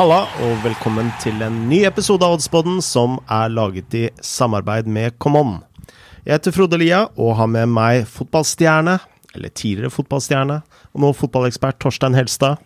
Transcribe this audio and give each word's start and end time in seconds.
Halla, 0.00 0.22
og 0.40 0.62
velkommen 0.64 1.10
til 1.20 1.42
en 1.44 1.56
ny 1.68 1.82
episode 1.84 2.24
av 2.24 2.38
Oddsboden 2.38 2.78
som 2.80 3.18
er 3.28 3.50
laget 3.52 3.92
i 3.98 4.06
samarbeid 4.24 4.86
med 4.88 5.18
Common. 5.20 5.58
Jeg 6.24 6.38
heter 6.38 6.54
Frode 6.56 6.78
Lia 6.80 7.02
og 7.20 7.34
har 7.36 7.50
med 7.52 7.68
meg 7.68 8.06
fotballstjerne, 8.08 8.94
eller 9.36 9.52
tidligere 9.52 9.92
fotballstjerne, 9.92 10.56
og 10.64 11.04
nå 11.04 11.10
fotballekspert 11.18 11.76
Torstein 11.84 12.16
Helstad. 12.16 12.64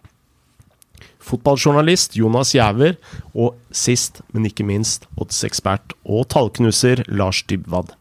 Fotballjournalist 1.18 2.14
Jonas 2.14 2.54
Giæver, 2.54 3.00
og 3.34 3.58
sist, 3.74 4.22
men 4.30 4.46
ikke 4.46 4.68
minst, 4.70 5.10
oddsekspert 5.18 5.98
og 6.06 6.28
tallknuser 6.30 7.02
Lars 7.10 7.42
Dybwad. 7.50 7.96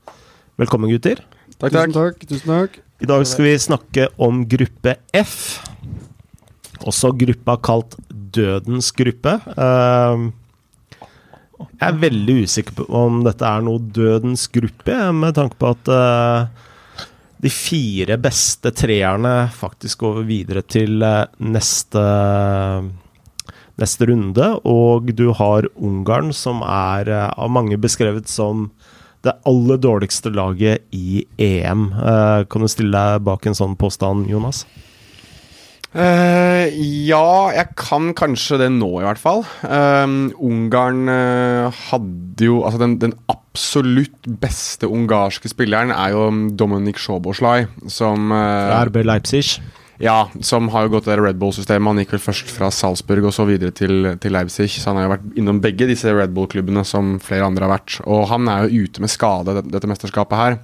Velkommen, 0.61 0.93
gutter. 0.93 1.25
Takk, 1.57 1.73
Tusen 1.73 1.97
takk. 1.97 2.21
Tusen 2.29 2.53
takk. 2.53 2.81
I 3.01 3.09
dag 3.09 3.25
skal 3.25 3.49
vi 3.49 3.57
snakke 3.65 4.11
om 4.21 4.45
gruppe 4.45 4.99
F. 5.25 5.63
Også 6.85 7.15
gruppa 7.17 7.57
kalt 7.63 7.97
Dødens 8.33 8.91
gruppe. 8.95 9.37
Eh, 9.53 10.23
jeg 11.63 11.87
er 11.87 12.01
veldig 12.01 12.35
usikker 12.43 12.77
på 12.79 12.87
om 12.97 13.21
dette 13.25 13.47
er 13.47 13.63
noe 13.65 13.81
Dødens 13.95 14.47
gruppe, 14.53 14.97
med 15.15 15.37
tanke 15.37 15.59
på 15.59 15.71
at 15.73 15.91
eh, 15.93 17.05
de 17.43 17.51
fire 17.51 18.17
beste 18.23 18.71
treerne 18.75 19.35
faktisk 19.53 20.05
går 20.05 20.23
videre 20.29 20.63
til 20.65 21.03
eh, 21.03 21.25
neste 21.43 22.03
neste 23.73 24.05
runde, 24.05 24.47
og 24.69 25.07
du 25.17 25.31
har 25.33 25.65
Ungarn, 25.81 26.29
som 26.29 26.59
er 26.61 27.09
av 27.09 27.49
mange 27.49 27.73
beskrevet 27.81 28.29
som 28.29 28.67
det 29.25 29.33
aller 29.49 29.79
dårligste 29.81 30.29
laget 30.29 30.83
i 30.93 31.23
EM. 31.41 31.87
Kan 32.53 32.61
du 32.61 32.69
stille 32.69 32.93
deg 32.93 33.25
bak 33.25 33.47
en 33.49 33.57
sånn 33.57 33.73
påstand, 33.79 34.29
Jonas? 34.29 34.61
Uh, 35.93 36.65
ja, 37.05 37.53
jeg 37.53 37.75
kan 37.77 38.11
kanskje 38.17 38.57
det 38.63 38.71
nå, 38.73 38.89
i 38.97 39.05
hvert 39.05 39.21
fall. 39.21 39.43
Uh, 39.61 40.33
Ungarn 40.41 41.05
hadde 41.09 42.49
jo 42.49 42.63
Altså, 42.63 42.81
den, 42.81 42.97
den, 43.01 43.13
absolutt 43.29 44.25
beste 44.41 44.89
ungarske 44.89 45.51
spilleren 45.51 45.93
er 45.93 46.15
jo 46.15 46.25
Dominic 46.57 46.97
Shoboslai, 46.97 47.67
som 47.85 48.33
Fra 48.33 48.81
RB 48.89 49.03
Leipzig. 49.05 49.45
Ja, 50.01 50.29
som 50.41 50.67
har 50.73 50.87
jo 50.87 50.95
gått 50.95 51.05
det 51.07 51.15
Red 51.21 51.37
Bull-systemet. 51.39 51.85
Han 51.87 52.01
gikk 52.01 52.15
vel 52.15 52.23
først 52.23 52.49
fra 52.51 52.71
Salzburg 52.73 53.29
og 53.29 53.35
så 53.35 53.45
videre 53.47 53.71
til, 53.75 54.09
til, 54.19 54.33
Leipzig. 54.33 54.71
Så 54.73 54.89
han 54.89 54.99
har 54.99 55.05
jo 55.05 55.13
vært 55.13 55.37
innom 55.39 55.61
begge 55.63 55.87
disse 55.89 56.11
Red 56.11 56.33
Bull-klubbene 56.35 56.83
som 56.87 57.15
flere 57.23 57.47
andre 57.47 57.67
har 57.67 57.75
vært. 57.75 57.99
Og 58.03 58.25
han 58.31 58.49
er 58.51 58.65
jo 58.65 58.87
ute 58.87 59.03
med 59.03 59.13
skade, 59.13 59.53
dette, 59.53 59.71
dette 59.75 59.89
mesterskapet 59.91 60.39
her. 60.39 60.57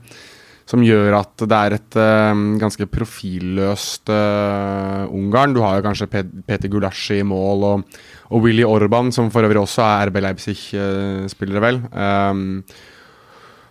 Som 0.70 0.84
gjør 0.86 1.16
at 1.18 1.48
det 1.50 1.58
er 1.58 1.76
et 1.80 1.98
uh, 1.98 2.44
ganske 2.62 2.86
profilløst 2.94 4.12
uh, 4.14 5.10
Ungarn. 5.10 5.56
Du 5.56 5.64
har 5.66 5.80
jo 5.80 5.88
kanskje 5.88 6.10
Peter 6.12 6.70
Gulasji 6.70 7.24
i 7.24 7.26
mål, 7.26 7.66
og, 7.72 7.98
og 8.30 8.46
Willy 8.46 8.68
Orban, 8.68 9.10
som 9.16 9.32
for 9.34 9.48
øvrig 9.48 9.64
også 9.64 9.82
er 9.88 10.12
RB 10.12 10.22
Leipzig-spillere, 10.28 11.64
vel. 11.66 11.82
Um, 11.90 12.62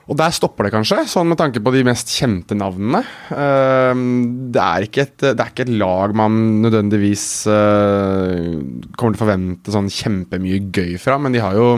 og 0.08 0.16
der 0.16 0.32
stopper 0.32 0.66
det 0.66 0.72
kanskje, 0.72 1.02
sånn 1.06 1.28
med 1.30 1.38
tanke 1.38 1.62
på 1.62 1.70
de 1.74 1.84
mest 1.86 2.10
kjente 2.16 2.56
navnene. 2.58 3.04
Uh, 3.30 3.94
det, 4.50 4.66
er 4.66 4.88
et, 4.88 5.16
det, 5.22 5.36
er 5.36 5.54
ikke 5.54 5.68
et, 5.68 5.74
lag 5.78 6.18
man 6.18 6.42
nødvendigvis 6.66 7.28
kommer 7.46 9.14
til 9.14 9.20
å 9.20 9.22
forvente 9.22 9.74
sånn 9.76 9.92
kjempemye 9.92 10.64
gøy 10.74 10.96
fra, 10.98 11.20
men 11.22 11.36
de 11.36 11.46
har 11.46 11.54
jo 11.54 11.74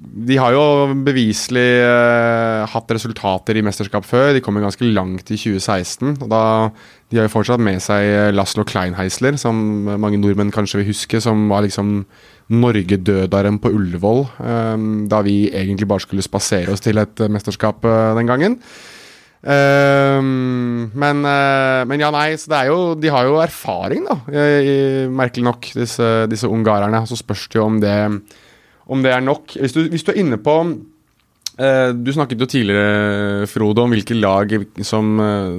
de 0.00 0.36
har 0.40 0.54
jo 0.54 0.62
beviselig 1.04 1.66
eh, 1.84 2.62
hatt 2.72 2.92
resultater 2.94 3.58
i 3.58 3.64
mesterskap 3.64 4.06
før. 4.08 4.32
De 4.32 4.40
kommer 4.40 4.64
ganske 4.64 4.86
langt 4.88 5.28
i 5.28 5.36
2016. 5.36 6.14
og 6.22 6.28
da, 6.32 6.42
De 7.12 7.20
har 7.20 7.28
jo 7.28 7.34
fortsatt 7.34 7.60
med 7.60 7.82
seg 7.84 8.32
Laslo 8.32 8.64
Kleinheisler, 8.64 9.36
som 9.40 9.60
mange 10.00 10.20
nordmenn 10.20 10.54
kanskje 10.54 10.80
vil 10.80 10.90
huske, 10.94 11.20
som 11.20 11.50
var 11.52 11.66
liksom 11.66 12.06
Norgedødaren 12.50 13.60
på 13.62 13.74
Ullevål, 13.76 14.24
eh, 14.40 14.86
da 15.12 15.20
vi 15.26 15.36
egentlig 15.52 15.90
bare 15.90 16.06
skulle 16.06 16.24
spasere 16.24 16.72
oss 16.72 16.82
til 16.82 16.98
et 16.98 17.26
mesterskap 17.28 17.84
eh, 17.84 18.14
den 18.16 18.32
gangen. 18.32 18.58
Um, 19.40 20.90
men, 20.92 21.22
uh, 21.24 21.80
men, 21.88 22.02
ja, 22.02 22.10
nei, 22.12 22.34
så 22.36 22.50
det 22.52 22.58
er 22.58 22.66
jo 22.68 22.80
De 23.00 23.08
har 23.08 23.24
jo 23.24 23.38
erfaring, 23.40 24.04
da, 24.04 24.18
i, 24.36 24.74
merkelig 25.08 25.46
nok, 25.46 25.70
disse, 25.80 26.08
disse 26.28 26.48
ungarerne. 26.48 27.00
Så 27.08 27.16
spørs 27.16 27.46
det 27.48 27.56
jo 27.56 27.64
om 27.64 27.78
det, 27.80 27.94
om 28.90 29.04
det 29.04 29.14
er 29.14 29.24
nok. 29.24 29.56
Hvis 29.56 29.76
du, 29.76 29.84
hvis 29.92 30.04
du 30.06 30.12
er 30.12 30.20
inne 30.22 30.38
på 30.42 30.54
uh, 30.66 31.90
Du 31.94 32.12
snakket 32.14 32.42
jo 32.42 32.48
tidligere, 32.50 33.48
Frode, 33.50 33.84
om 33.84 33.94
hvilke 33.94 34.18
lag 34.18 34.54
som, 34.86 35.12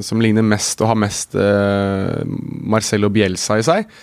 som 0.04 0.24
ligner 0.24 0.46
mest 0.46 0.82
og 0.84 0.92
har 0.92 1.00
mest 1.00 1.38
Marcello 2.76 3.12
Bielsa 3.14 3.60
i 3.62 3.68
seg. 3.68 3.94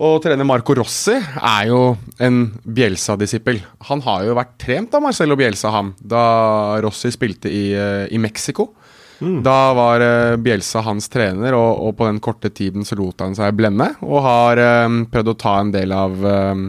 Og 0.00 0.22
trener 0.24 0.46
Marco 0.48 0.74
Rossi 0.74 1.14
er 1.14 1.66
jo 1.68 1.80
en 2.22 2.46
Bielsa-disippel. 2.64 3.60
Han 3.90 4.00
har 4.06 4.24
jo 4.24 4.36
vært 4.38 4.54
trent 4.62 4.94
av 4.96 5.04
Marcello 5.04 5.36
Bielsa, 5.36 5.70
han, 5.74 5.92
da 5.98 6.78
Rossi 6.82 7.12
spilte 7.12 7.52
i, 7.52 7.66
eh, 7.76 8.06
i 8.08 8.18
Mexico. 8.18 8.70
Mm. 9.20 9.42
Da 9.44 9.58
var 9.76 10.02
uh, 10.02 10.38
Bielsa 10.42 10.82
hans 10.82 11.06
trener, 11.12 11.54
og, 11.54 11.84
og, 11.84 11.92
på 11.98 12.08
den 12.08 12.18
korte 12.24 12.50
tiden 12.50 12.88
så 12.88 12.96
lot 12.98 13.20
han 13.22 13.36
seg 13.38 13.54
blende. 13.54 13.92
Og 14.02 14.24
har 14.24 14.62
um, 14.88 15.04
prøvd 15.12 15.30
å 15.30 15.38
ta 15.38 15.54
en 15.60 15.70
del 15.76 15.94
av 15.94 16.16
um, 16.24 16.66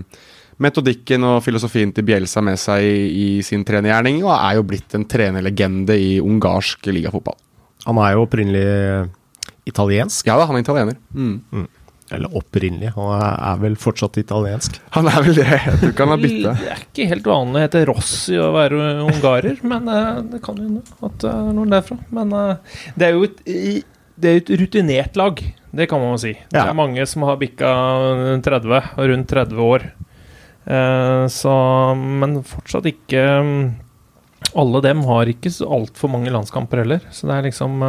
metodikken 0.64 1.26
og 1.28 1.42
filosofien 1.46 1.92
til 1.96 2.08
Bielsa 2.08 2.44
med 2.46 2.60
seg 2.62 2.86
i, 2.88 3.04
i 3.14 3.28
sin 3.46 3.66
trenergjerning, 3.68 4.24
og 4.26 4.34
er 4.36 4.58
jo 4.60 4.68
blitt 4.68 4.96
en 4.98 5.06
trenerlegende 5.10 5.98
i 6.00 6.18
ungarsk 6.24 6.90
ligafotball. 6.92 7.38
Han 7.88 8.00
er 8.00 8.16
jo 8.16 8.26
opprinnelig 8.26 8.68
italiensk? 9.70 10.28
Ja 10.28 10.38
da, 10.40 10.48
han 10.50 10.60
er 10.60 10.66
italiener. 10.66 11.00
Mm. 11.16 11.40
Mm. 11.52 11.72
Eller 12.14 12.36
opprinnelig, 12.38 12.92
han 12.94 13.24
er 13.24 13.62
vel 13.62 13.76
fortsatt 13.80 14.20
italiensk? 14.22 14.76
Han 14.94 15.08
er 15.10 15.24
vel 15.26 15.38
det, 15.40 15.48
jeg 15.48 15.80
tror 15.80 15.94
ikke 15.94 16.06
han 16.06 16.14
har 16.14 16.22
bytta. 16.22 16.54
Det 16.60 16.70
er 16.74 16.84
ikke 16.84 17.08
helt 17.10 17.30
vanlig 17.32 17.58
å 17.58 17.64
hete 17.64 17.84
Rossi 17.90 18.38
å 18.38 18.52
være 18.54 18.84
ungarer, 19.08 19.58
men 19.72 19.90
uh, 19.90 20.20
det 20.34 20.44
kan 20.46 20.60
jo 20.60 20.68
hende 20.68 20.84
at 21.10 21.18
det 21.24 21.32
er 21.32 21.58
noen 21.58 21.74
derfra. 21.74 21.98
Men 22.14 22.36
uh, 22.36 22.78
det 23.00 23.08
er 23.08 23.18
jo 23.18 23.26
et, 23.30 23.42
det 24.20 24.30
er 24.30 24.42
et 24.44 24.54
rutinert 24.62 25.18
lag, 25.20 25.42
det 25.74 25.90
kan 25.90 26.04
man 26.04 26.14
jo 26.14 26.22
si. 26.28 26.36
Det 26.54 26.62
er 26.62 26.78
mange 26.78 27.08
som 27.10 27.26
har 27.26 27.40
bikka 27.42 27.72
30, 28.46 28.84
rundt 29.10 29.32
30 29.34 29.64
år. 29.66 29.88
Uh, 30.68 31.26
så, 31.28 31.54
men 31.98 32.38
fortsatt 32.48 32.86
ikke 32.88 33.24
um, 33.44 33.56
Alle 34.56 34.80
dem 34.86 35.02
har 35.10 35.28
ikke 35.28 35.52
altfor 35.68 36.12
mange 36.14 36.32
landskamper 36.32 36.84
heller, 36.84 37.04
så 37.12 37.28
det 37.28 37.36
er 37.36 37.48
liksom 37.50 37.84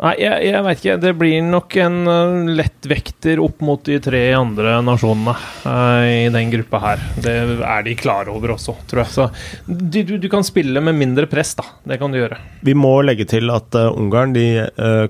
Nei, 0.00 0.14
jeg, 0.16 0.46
jeg 0.48 0.64
veit 0.64 0.78
ikke. 0.80 0.94
Det 1.02 1.10
blir 1.20 1.42
nok 1.44 1.74
en 1.82 1.96
uh, 2.08 2.52
lettvekter 2.56 3.40
opp 3.44 3.60
mot 3.64 3.82
de 3.84 3.98
tre 4.00 4.22
andre 4.32 4.78
nasjonene 4.84 5.34
uh, 5.66 6.06
i 6.08 6.30
den 6.32 6.52
gruppa 6.54 6.80
her. 6.86 7.02
Det 7.20 7.34
er 7.58 7.84
de 7.84 7.96
klare 8.00 8.32
over 8.32 8.54
også, 8.54 8.78
tror 8.88 9.02
jeg. 9.02 9.12
Så 9.12 9.26
du, 9.66 10.00
du, 10.08 10.14
du, 10.16 10.28
kan 10.32 10.46
spille 10.46 10.80
med 10.80 10.96
mindre 10.96 11.28
press, 11.28 11.52
da. 11.58 11.66
Det 11.84 12.00
kan 12.00 12.12
du 12.12 12.16
gjøre. 12.16 12.40
Vi 12.64 12.72
må 12.72 12.94
legge 13.04 13.28
til 13.28 13.52
at 13.52 13.76
uh, 13.76 13.90
Ungarn 13.92 14.32
de 14.32 14.46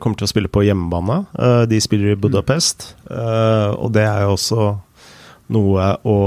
kommer 0.03 0.19
til 0.19 0.27
å 0.27 0.31
spille 0.31 0.51
på 0.51 0.65
hjemmebane. 0.67 1.23
de 1.71 1.79
spiller 1.83 2.15
i 2.15 2.19
Budapest, 2.19 2.95
og 3.11 3.93
det 3.95 4.03
er 4.03 4.25
jo 4.25 4.35
også 4.35 4.65
noe 5.53 5.93
å 6.07 6.19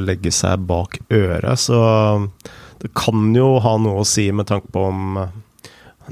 legge 0.00 0.32
seg 0.34 0.66
bak 0.68 0.98
øret. 1.12 1.60
Så 1.60 1.78
det 2.82 2.90
kan 2.98 3.30
jo 3.36 3.56
ha 3.62 3.76
noe 3.78 4.02
å 4.02 4.08
si 4.08 4.28
med 4.34 4.50
tanke 4.50 4.72
på 4.74 4.88
om 4.90 5.22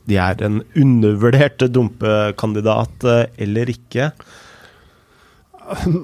de 0.06 0.20
er 0.22 0.42
en 0.46 0.60
undervurdert 0.78 1.64
dumpekandidat 1.74 3.08
eh, 3.10 3.24
eller 3.42 3.72
ikke? 3.72 4.12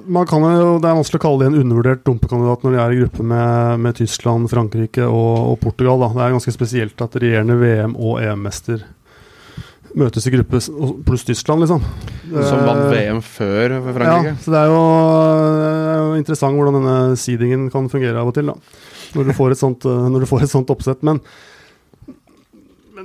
Man 0.07 0.27
kan 0.27 0.43
jo, 0.43 0.75
Det 0.79 0.87
er 0.87 0.95
vanskelig 0.95 1.19
å 1.19 1.23
kalle 1.23 1.41
de 1.41 1.49
en 1.49 1.61
undervurdert 1.61 2.03
dumpekandidat 2.07 2.63
når 2.63 2.75
de 2.75 2.81
er 2.83 2.93
i 2.93 2.99
gruppe 3.01 3.25
med, 3.31 3.81
med 3.83 3.97
Tyskland, 3.99 4.47
Frankrike 4.51 5.07
og, 5.07 5.33
og 5.53 5.57
Portugal. 5.63 6.03
Da. 6.03 6.11
Det 6.15 6.23
er 6.25 6.37
ganske 6.37 6.55
spesielt 6.55 7.03
at 7.03 7.17
regjerende 7.19 7.57
VM- 7.59 7.97
og 7.97 8.21
EM-mester 8.23 8.85
møtes 9.97 10.27
i 10.27 10.33
gruppe 10.33 10.59
pluss 11.07 11.25
Tyskland, 11.25 11.63
liksom. 11.63 11.83
Som 12.31 12.63
vant 12.67 12.87
VM 12.91 13.21
før 13.23 13.77
Frankrike? 13.87 14.33
Ja, 14.33 14.41
så 14.43 14.53
det 14.53 14.61
er, 14.61 14.71
jo, 14.71 14.81
interessant 16.15 16.57
hvordan 16.57 16.79
denne 16.79 16.97
seedingen 17.19 17.67
kan 17.73 17.91
fungere 17.91 18.21
av 18.21 18.31
og 18.31 18.37
til. 18.37 18.53
da. 18.53 18.57
Når 19.17 19.29
du 19.29 19.35
får 19.37 19.53
et 19.53 19.61
sånt, 19.61 19.85
når 19.87 20.23
du 20.23 20.29
får 20.29 20.45
et 20.45 20.53
sånt 20.55 20.71
oppsett. 20.73 21.03
Men 21.05 21.21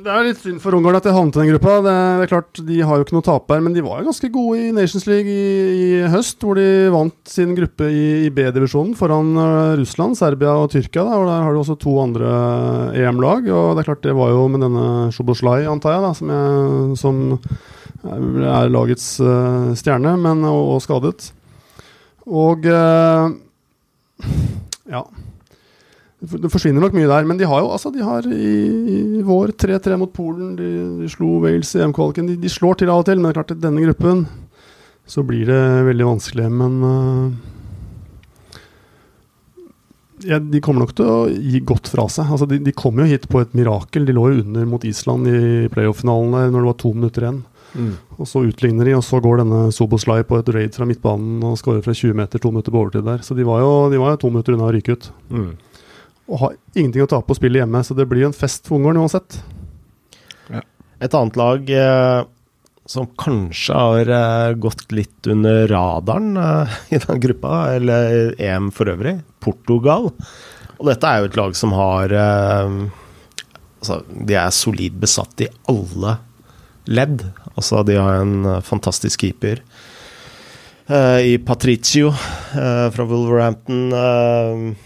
det 0.03 0.09
er 0.09 0.25
litt 0.25 0.41
synd 0.41 0.61
for 0.63 0.73
Ungarn 0.73 0.97
at 0.97 1.05
de 1.05 1.13
havnet 1.13 1.37
i 1.37 1.41
den 1.43 1.51
gruppa. 1.53 1.75
Det 1.85 1.93
er, 1.93 2.15
det 2.17 2.25
er, 2.25 2.31
klart, 2.31 2.61
De 2.65 2.79
har 2.81 2.97
jo 2.97 3.05
ikke 3.05 3.15
noe 3.15 3.27
tape 3.27 3.53
her, 3.53 3.61
men 3.65 3.75
de 3.75 3.83
var 3.85 4.01
jo 4.01 4.09
ganske 4.09 4.31
gode 4.33 4.63
i 4.63 4.71
Nations 4.75 5.05
League 5.07 5.29
i, 5.29 5.51
i 5.77 6.09
høst, 6.11 6.39
hvor 6.41 6.57
de 6.57 6.65
vant 6.95 7.17
sin 7.29 7.53
gruppe 7.59 7.91
i, 7.93 8.07
i 8.27 8.31
B-divisjonen 8.33 8.97
foran 8.99 9.35
uh, 9.37 9.75
Russland, 9.79 10.17
Serbia 10.19 10.55
og 10.63 10.71
Tyrkia. 10.73 11.05
Da, 11.05 11.19
og 11.21 11.29
Der 11.29 11.45
har 11.45 11.53
du 11.53 11.61
også 11.61 11.77
to 11.83 11.99
andre 12.03 12.33
uh, 12.33 12.97
EM-lag. 12.99 13.47
og 13.53 13.77
det 13.77 13.85
er 13.85 13.91
klart 13.91 14.09
det 14.09 14.17
var 14.17 14.33
jo 14.33 14.49
med 14.55 14.65
denne 14.65 14.89
Szoboslai, 15.13 15.61
antar 15.69 15.99
jeg, 15.99 16.07
da, 16.07 16.15
som, 16.17 16.33
jeg, 16.33 16.99
som 17.03 17.23
er 18.57 18.73
lagets 18.73 19.13
uh, 19.21 19.71
stjerne, 19.79 20.17
men, 20.25 20.43
og, 20.49 20.79
og 20.79 20.85
skadet. 20.87 21.31
Og 22.27 22.67
ja 24.93 25.03
det 26.23 26.51
forsvinner 26.53 26.83
nok 26.83 26.95
mye 26.95 27.09
der, 27.11 27.25
men 27.27 27.39
de 27.39 27.47
har 27.51 27.65
jo 27.65 27.71
altså, 27.75 27.91
de 27.91 28.03
har 28.05 28.27
i, 28.31 28.51
i 29.19 29.23
vår 29.27 29.51
3-3 29.59 29.97
mot 29.99 30.13
Polen. 30.15 30.53
De, 30.59 30.69
de 31.01 31.09
slo 31.11 31.41
Wales 31.43 31.73
i 31.75 31.83
EM-kvaliken. 31.83 32.29
De, 32.31 32.37
de, 32.39 32.51
slår 32.53 32.79
til 32.79 32.93
av 32.93 33.03
og 33.03 33.09
til, 33.09 33.19
men 33.19 33.27
det 33.27 33.33
er 33.33 33.41
klart 33.41 33.55
i 33.57 33.63
denne 33.63 33.83
gruppen 33.83 34.27
så 35.13 35.25
blir 35.27 35.49
det 35.51 35.63
veldig 35.89 36.07
vanskelig. 36.07 36.47
Men 36.55 36.77
uh, 36.87 37.27
ja, 40.31 40.39
de 40.39 40.63
kommer 40.63 40.85
nok 40.85 40.95
til 41.01 41.11
å 41.11 41.19
gi 41.27 41.65
godt 41.67 41.91
fra 41.91 42.07
seg. 42.07 42.31
Altså, 42.31 42.47
de, 42.53 42.61
de 42.63 42.77
kom 42.85 43.03
jo 43.03 43.09
hit 43.11 43.27
på 43.33 43.43
et 43.43 43.59
mirakel. 43.59 44.07
De 44.07 44.15
lå 44.15 44.29
jo 44.31 44.45
under 44.45 44.69
mot 44.71 44.87
Island 44.87 45.27
i 45.27 45.43
playoff-finalene 45.75 46.53
når 46.53 46.61
det 46.61 46.71
var 46.71 46.79
to 46.85 46.95
minutter 47.01 47.27
igjen. 47.27 47.43
Mm. 47.73 47.95
Og 48.19 48.29
så 48.29 48.45
utligner 48.45 48.89
de, 48.89 48.97
og 48.99 49.05
så 49.07 49.21
går 49.25 49.43
denne 49.43 49.63
Soboslai 49.75 50.21
på 50.29 50.39
et 50.41 50.51
raid 50.55 50.77
fra 50.77 50.87
midtbanen 50.89 51.41
og 51.49 51.57
skårer 51.61 51.85
fra 51.85 51.95
20 51.97 52.19
meter 52.19 52.43
to 52.43 52.53
minutter 52.53 52.75
på 52.75 52.83
overtid 52.83 53.07
der. 53.09 53.25
Så 53.25 53.37
de 53.39 53.47
var 53.49 53.63
jo, 53.65 53.73
de 53.93 54.01
var 54.03 54.15
jo 54.15 54.23
to 54.25 54.33
minutter 54.35 54.57
unna 54.57 54.69
å 54.69 54.75
ryke 54.77 54.97
ut. 54.99 55.09
Mm. 55.33 55.51
Og 56.33 56.45
har 56.45 56.55
ingenting 56.75 57.05
å 57.05 57.11
tape 57.11 57.29
på 57.31 57.39
spillet 57.39 57.65
hjemme, 57.65 57.83
så 57.85 57.97
det 57.99 58.07
blir 58.11 58.27
jo 58.27 58.31
en 58.31 58.37
fest 58.37 58.69
for 58.69 58.79
Ungarn 58.79 59.01
uansett. 59.03 59.41
Et 61.03 61.15
annet 61.19 61.35
lag 61.41 61.71
eh, 61.75 62.23
som 62.87 63.09
kanskje 63.19 63.75
har 63.75 64.11
eh, 64.15 64.55
gått 64.55 64.93
litt 64.95 65.27
under 65.27 65.67
radaren 65.71 66.37
eh, 66.37 66.77
i 66.95 67.01
den 67.03 67.23
gruppa, 67.25 67.73
eller 67.75 68.35
EM 68.39 68.71
for 68.75 68.93
øvrig, 68.93 69.17
Portugal. 69.43 70.13
Og 70.79 70.91
dette 70.91 71.09
er 71.09 71.23
jo 71.23 71.31
et 71.31 71.39
lag 71.39 71.57
som 71.59 71.77
har 71.79 72.17
eh, 72.17 72.83
Altså, 73.83 73.97
de 74.07 74.37
er 74.39 74.53
solid 74.55 74.95
besatt 75.03 75.41
i 75.43 75.49
alle 75.67 76.13
ledd. 76.87 77.25
Altså, 77.57 77.83
de 77.87 77.99
har 78.01 78.21
en 78.23 78.47
eh, 78.49 78.61
fantastisk 78.65 79.21
keeper. 79.27 79.61
eh, 80.89 81.21
I 81.35 81.39
Patricio 81.39 82.09
eh, 82.09 82.89
fra 82.95 83.05
Wolverhampton. 83.09 84.77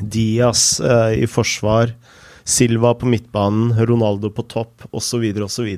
Diaz 0.00 0.80
i 1.16 1.26
forsvar. 1.28 1.92
Silva 2.44 2.94
på 2.94 3.06
midtbanen, 3.10 3.74
Ronaldo 3.86 4.30
på 4.32 4.42
topp, 4.48 4.86
osv., 4.96 5.26
osv. 5.44 5.68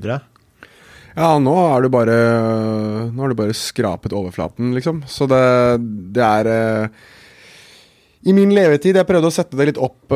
Ja, 1.16 1.38
nå 1.42 1.54
har 1.56 1.82
du 1.82 1.88
bare 1.92 2.14
Nå 3.10 3.20
har 3.20 3.32
du 3.32 3.36
bare 3.36 3.56
skrapet 3.56 4.14
overflaten, 4.16 4.70
liksom. 4.76 5.02
Så 5.10 5.26
det, 5.28 5.42
det 6.14 6.22
er 6.24 6.48
I 8.22 8.32
min 8.32 8.54
levetid 8.54 8.96
Jeg 8.96 9.08
prøvde 9.08 9.28
å 9.28 9.34
sette 9.34 9.58
det 9.58 9.72
litt 9.72 9.82
opp 9.82 10.14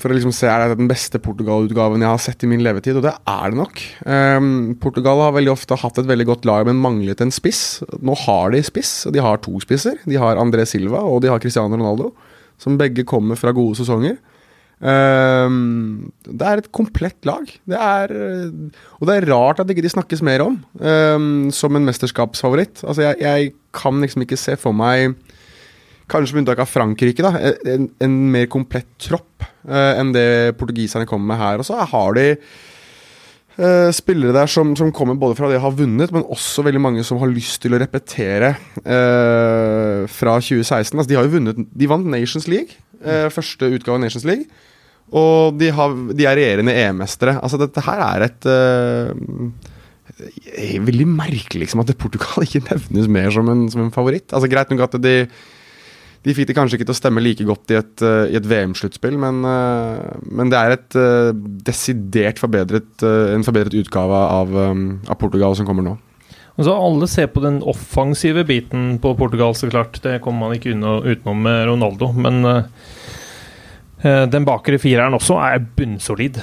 for 0.00 0.08
å 0.08 0.16
liksom 0.16 0.32
se 0.32 0.48
er 0.48 0.62
det 0.70 0.78
den 0.78 0.88
beste 0.88 1.20
Portugal-utgaven 1.20 2.02
jeg 2.02 2.08
har 2.08 2.22
sett 2.22 2.44
i 2.46 2.48
min 2.48 2.62
levetid, 2.64 2.96
og 2.96 3.04
det 3.04 3.12
er 3.28 3.52
det 3.52 3.58
nok. 3.58 3.80
Um, 4.08 4.46
Portugal 4.80 5.20
har 5.20 5.34
veldig 5.36 5.52
ofte 5.52 5.76
hatt 5.80 6.00
et 6.00 6.08
veldig 6.08 6.26
godt 6.30 6.48
lag, 6.48 6.64
men 6.68 6.80
manglet 6.80 7.20
en 7.20 7.32
spiss. 7.34 7.82
Nå 8.00 8.16
har 8.24 8.54
de 8.54 8.62
spiss, 8.64 8.94
og 9.08 9.16
de 9.16 9.24
har 9.24 9.42
to 9.44 9.58
spisser. 9.64 10.00
De 10.08 10.16
har 10.20 10.40
André 10.40 10.64
Silva 10.68 11.02
og 11.04 11.20
de 11.24 11.32
har 11.32 11.42
Cristiano 11.42 11.76
Ronaldo, 11.76 12.14
som 12.60 12.78
begge 12.80 13.04
kommer 13.08 13.36
fra 13.40 13.52
gode 13.56 13.76
sesonger. 13.82 14.16
Um, 14.84 16.10
det 16.26 16.48
er 16.48 16.60
et 16.60 16.72
komplett 16.74 17.20
lag. 17.28 17.44
Det 17.44 17.78
er, 17.78 18.16
og 18.98 19.06
det 19.08 19.18
er 19.18 19.28
rart 19.30 19.60
at 19.62 19.70
ikke 19.70 19.84
de 19.84 19.92
snakkes 19.92 20.24
mer 20.26 20.42
om 20.44 20.58
um, 20.80 21.28
som 21.54 21.76
en 21.76 21.86
mesterskapsfavoritt. 21.86 22.82
Altså 22.88 23.10
jeg, 23.10 23.20
jeg 23.20 23.54
kan 23.76 24.00
liksom 24.00 24.24
ikke 24.24 24.40
se 24.40 24.56
for 24.60 24.76
meg, 24.76 25.12
kanskje 26.10 26.36
med 26.36 26.44
unntak 26.44 26.62
av 26.64 26.70
Frankrike, 26.70 27.24
da, 27.24 27.32
en, 27.70 27.88
en 28.04 28.14
mer 28.34 28.46
komplett 28.52 28.90
tropp 29.00 29.44
eh, 29.68 29.92
enn 30.00 30.12
det 30.14 30.54
portugiserne 30.60 31.08
kommer 31.08 31.32
med 31.32 31.40
her. 31.40 31.62
Og 31.62 31.68
så 31.68 31.78
har 31.90 32.18
de 32.18 32.26
eh, 32.34 33.90
spillere 33.94 34.34
der 34.36 34.50
som, 34.50 34.74
som 34.78 34.92
kommer 34.94 35.18
både 35.20 35.38
fra 35.38 35.48
det 35.48 35.58
de 35.58 35.64
har 35.64 35.76
vunnet, 35.78 36.12
men 36.14 36.26
også 36.28 36.66
veldig 36.66 36.82
mange 36.82 37.06
som 37.06 37.20
har 37.22 37.32
lyst 37.32 37.62
til 37.64 37.76
å 37.76 37.80
repetere 37.82 38.54
eh, 38.84 40.04
fra 40.10 40.38
2016. 40.40 40.92
Altså, 40.92 41.08
de 41.10 41.18
har 41.18 41.26
jo 41.28 41.34
vunnet 41.38 41.64
De 41.72 41.90
vant 41.90 42.12
Nations 42.16 42.48
League, 42.50 42.78
eh, 43.02 43.28
første 43.32 43.72
utgave 43.72 43.98
av 43.98 44.04
Nations 44.06 44.28
League. 44.28 44.48
Og 45.14 45.56
de, 45.60 45.68
har, 45.74 45.92
de 46.16 46.26
er 46.26 46.38
regjerende 46.38 46.74
EM-mestere. 46.80 47.36
Altså, 47.44 47.60
dette 47.60 47.84
her 47.84 48.00
er 48.06 48.28
et 48.30 48.50
eh, 48.50 49.72
Veldig 50.84 51.06
merkelig 51.10 51.64
liksom, 51.64 51.80
at 51.82 51.90
Portugal 51.98 52.44
ikke 52.46 52.62
nevnes 52.68 53.08
mer 53.10 53.32
som 53.34 53.48
en, 53.50 53.66
som 53.72 53.82
en 53.84 53.94
favoritt. 53.94 54.28
Altså, 54.32 54.50
Greit 54.52 54.70
nok 54.72 54.86
at 54.86 54.96
de 55.02 55.14
de 56.24 56.32
fikk 56.32 56.48
det 56.48 56.56
kanskje 56.56 56.78
ikke 56.78 56.88
til 56.88 56.94
å 56.94 56.96
stemme 56.96 57.22
like 57.24 57.44
godt 57.44 57.72
i 57.74 57.78
et, 57.78 58.04
uh, 58.04 58.24
et 58.32 58.46
VM-sluttspill, 58.48 59.18
men, 59.20 59.42
uh, 59.44 60.16
men, 60.24 60.48
det 60.52 60.60
er 60.60 60.76
et 60.78 60.96
uh, 60.96 61.30
desidert 61.66 62.40
forbedret, 62.40 63.04
en 63.04 63.44
forbedret 63.44 63.76
utgave 63.84 64.24
av, 64.38 64.56
av, 64.56 65.16
Portugal 65.20 65.56
som 65.58 65.68
kommer 65.68 65.84
nå. 65.84 65.94
Altså, 66.54 66.70
alle 66.72 67.08
ser 67.10 67.28
på 67.34 67.42
den 67.44 67.58
offensive 67.66 68.44
biten 68.46 68.94
på 69.02 69.12
Portugal, 69.18 69.56
så 69.58 69.68
klart. 69.68 69.98
Det 70.04 70.20
kommer 70.24 70.46
man 70.46 70.56
ikke 70.56 70.72
unna, 70.72 71.00
utenom 71.02 71.40
med 71.44 71.64
Ronaldo. 71.66 72.12
Men 72.14 72.46
den 74.30 74.46
bakre 74.46 74.78
fireren 74.78 75.16
også 75.18 75.40
er 75.42 75.64
bunnsolid. 75.74 76.38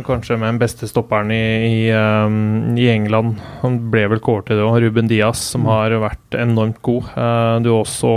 Kanskje 0.00 0.38
med 0.40 0.48
den 0.48 0.60
beste 0.62 0.88
stopperen 0.88 1.30
i, 1.34 1.42
i, 1.68 1.80
um, 1.92 2.72
i 2.80 2.88
England. 2.88 3.36
Han 3.60 3.76
ble 3.92 4.06
vel 4.14 4.22
kåret 4.24 4.48
til 4.48 4.56
det 4.56 4.64
òg. 4.64 4.78
Ruben 4.86 5.10
Diaz, 5.10 5.42
som 5.52 5.66
har 5.68 5.92
vært 6.00 6.38
enormt 6.40 6.80
god. 6.86 7.10
Uh, 7.12 7.56
du 7.64 7.68
også 7.74 8.12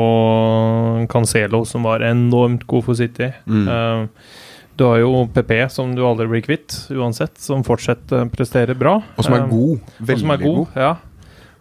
Cancelo, 1.12 1.66
som 1.68 1.84
var 1.88 2.06
enormt 2.08 2.64
god 2.72 2.88
for 2.88 3.00
City. 3.00 3.34
Mm. 3.44 3.68
Uh, 3.68 4.46
du 4.76 4.86
har 4.88 5.02
jo 5.04 5.26
PP, 5.32 5.52
som 5.72 5.92
du 5.96 6.02
aldri 6.04 6.28
blir 6.32 6.44
kvitt 6.44 6.78
uansett, 6.92 7.36
som 7.40 7.62
å 7.64 7.68
prestere 7.68 8.76
bra. 8.76 8.98
Og 9.16 9.28
som 9.28 9.36
er 9.38 9.46
god. 9.52 9.92
Veldig 10.00 10.24
som 10.24 10.34
er 10.36 10.42
god. 10.42 10.58
god. 10.64 10.80
Ja. 10.80 10.96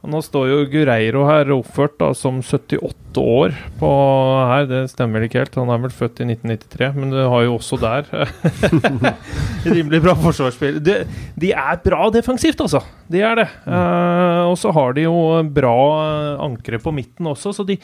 Nå 0.05 0.21
står 0.21 0.49
jo 0.51 0.57
Gureiro 0.69 1.23
her 1.25 1.49
oppført 1.55 1.95
da, 2.01 2.11
som 2.17 2.43
78 2.45 3.21
år 3.21 3.55
på 3.81 3.91
her. 4.51 4.67
Det 4.69 4.81
stemmer 4.93 5.23
vel 5.23 5.29
ikke 5.29 5.41
helt, 5.41 5.57
han 5.57 5.73
er 5.73 5.81
vel 5.87 5.95
født 5.95 6.21
i 6.21 6.27
1993, 6.29 6.91
men 6.99 7.15
du 7.15 7.21
har 7.23 7.47
jo 7.47 7.55
også 7.57 7.79
der 7.81 8.11
rimelig 9.77 10.03
bra 10.05 10.17
forsvarsspill. 10.21 10.77
De, 10.85 10.99
de, 11.41 11.55
er 11.57 11.81
bra 11.87 12.11
defensivt, 12.13 12.61
altså. 12.67 12.83
De 13.09 13.23
er 13.25 13.41
det. 13.41 13.49
Uh, 13.65 14.51
og 14.51 14.59
så 14.61 14.75
har 14.77 14.93
de 14.97 15.07
jo 15.07 15.17
bra 15.57 15.77
ankre 16.45 16.83
på 16.83 16.93
midten 16.95 17.33
også, 17.33 17.55
så 17.57 17.65
de, 17.69 17.79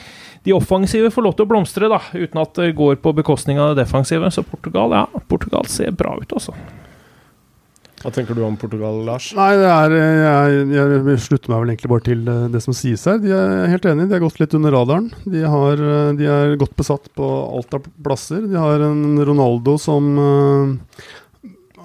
de, 0.44 0.56
offensive 0.56 1.12
får 1.14 1.28
lov 1.28 1.38
til 1.38 1.48
å 1.48 1.52
blomstre, 1.54 1.88
da, 1.92 2.02
uten 2.12 2.44
at 2.44 2.52
det 2.60 2.74
går 2.76 3.00
på 3.00 3.16
bekostning 3.22 3.62
av 3.62 3.72
det 3.72 3.86
defensive. 3.86 4.28
Så 4.34 4.44
Portugal, 4.44 4.92
ja, 4.98 5.24
Portugal 5.30 5.68
ser 5.72 5.96
bra 5.96 6.18
ut, 6.20 6.36
altså. 6.36 6.56
Hva 8.00 8.08
tenker 8.14 8.36
du 8.36 8.40
om 8.46 8.56
Portugal, 8.56 9.02
Lars? 9.04 9.26
Nei, 9.36 9.50
det 9.60 9.68
er, 9.68 9.94
jeg, 9.94 10.60
jeg, 10.72 11.16
slutter 11.20 11.52
meg 11.52 11.60
vel 11.60 11.72
egentlig 11.74 11.90
bare 11.92 12.04
til 12.06 12.22
eh, 12.32 12.46
det 12.54 12.62
som 12.64 12.76
sies 12.76 13.04
her. 13.04 13.18
De 13.20 13.34
er 13.36 13.72
helt 13.74 13.88
enige, 13.90 14.08
de 14.08 14.16
har 14.16 14.22
gått 14.24 14.40
litt 14.40 14.56
under 14.56 14.72
radaren. 14.72 15.10
De, 15.28 15.42
har, 15.44 15.82
eh, 15.84 16.12
de 16.16 16.30
er 16.32 16.56
godt 16.60 16.72
besatt 16.80 17.10
på 17.18 17.28
alt 17.28 17.76
av 17.76 17.84
plasser. 18.00 18.46
De 18.48 18.56
har 18.56 18.86
en 18.88 19.20
Ronaldo 19.28 19.76
som 19.80 20.12
eh, 20.24 21.08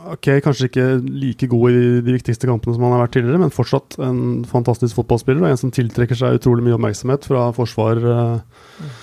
Ok, 0.06 0.28
kanskje 0.46 0.68
ikke 0.70 0.84
like 1.02 1.48
god 1.50 1.74
i 1.74 1.86
de 2.06 2.14
viktigste 2.14 2.46
kampene 2.46 2.76
som 2.76 2.84
han 2.86 2.94
har 2.94 3.08
vært 3.08 3.16
tidligere, 3.16 3.42
men 3.42 3.54
fortsatt 3.54 3.96
en 4.06 4.20
fantastisk 4.46 5.00
fotballspiller 5.00 5.42
og 5.42 5.50
en 5.50 5.58
som 5.58 5.72
tiltrekker 5.74 6.20
seg 6.20 6.38
utrolig 6.38 6.62
mye 6.62 6.76
oppmerksomhet 6.78 7.26
fra 7.26 7.48
forsvar. 7.58 8.04
Mm 8.06 8.94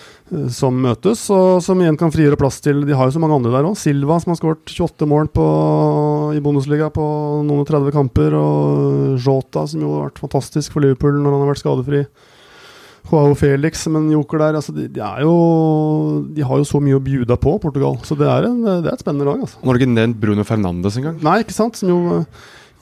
som 0.54 0.76
møtes, 0.80 1.24
og 1.34 1.60
som 1.64 1.80
igjen 1.82 1.98
kan 2.00 2.12
frigjøre 2.12 2.38
plass 2.40 2.60
til 2.64 2.84
De 2.88 2.94
har 2.96 3.08
jo 3.08 3.14
så 3.16 3.20
mange 3.20 3.36
andre 3.36 3.52
der 3.52 3.68
òg. 3.68 3.76
Silva, 3.76 4.16
som 4.22 4.32
har 4.32 4.38
skåret 4.38 4.70
28 4.70 5.08
mål 5.10 5.28
på, 5.34 5.46
i 6.36 6.40
Bundesliga 6.44 6.88
på 6.94 7.06
noen 7.44 7.64
og 7.64 7.68
30 7.68 7.92
kamper. 7.94 8.36
Og 8.38 9.18
Jota, 9.20 9.66
som 9.68 9.82
jo 9.84 9.96
har 9.96 10.08
vært 10.08 10.22
fantastisk 10.22 10.72
for 10.72 10.84
Liverpool 10.84 11.18
når 11.20 11.36
han 11.36 11.44
har 11.44 11.52
vært 11.52 11.64
skadefri. 11.64 12.04
Joao 13.10 13.34
Felix 13.36 13.82
som 13.84 13.98
en 13.98 14.08
joker 14.12 14.40
der. 14.40 14.56
Altså, 14.60 14.72
de, 14.76 14.86
de, 14.88 15.02
jo, 15.24 15.34
de, 16.32 16.46
har 16.46 16.62
jo 16.62 16.68
så 16.68 16.80
mye 16.80 16.96
å 16.96 17.04
bjuda 17.04 17.36
på, 17.40 17.58
Portugal. 17.62 17.98
Så 18.06 18.16
det 18.18 18.28
er, 18.30 18.48
en, 18.48 18.62
det 18.64 18.88
er 18.88 18.94
et 18.94 19.04
spennende 19.04 19.28
lag. 19.28 19.42
Altså. 19.44 19.60
Har 19.60 19.74
du 19.74 19.82
ikke 19.82 19.92
nevnt 19.92 20.20
Bruno 20.22 20.46
Fernandes 20.48 20.98
engang. 21.00 21.18
Nei, 21.24 21.40
ikke 21.44 21.56
sant. 21.56 21.80
Som 21.80 21.92
jo 21.92 22.22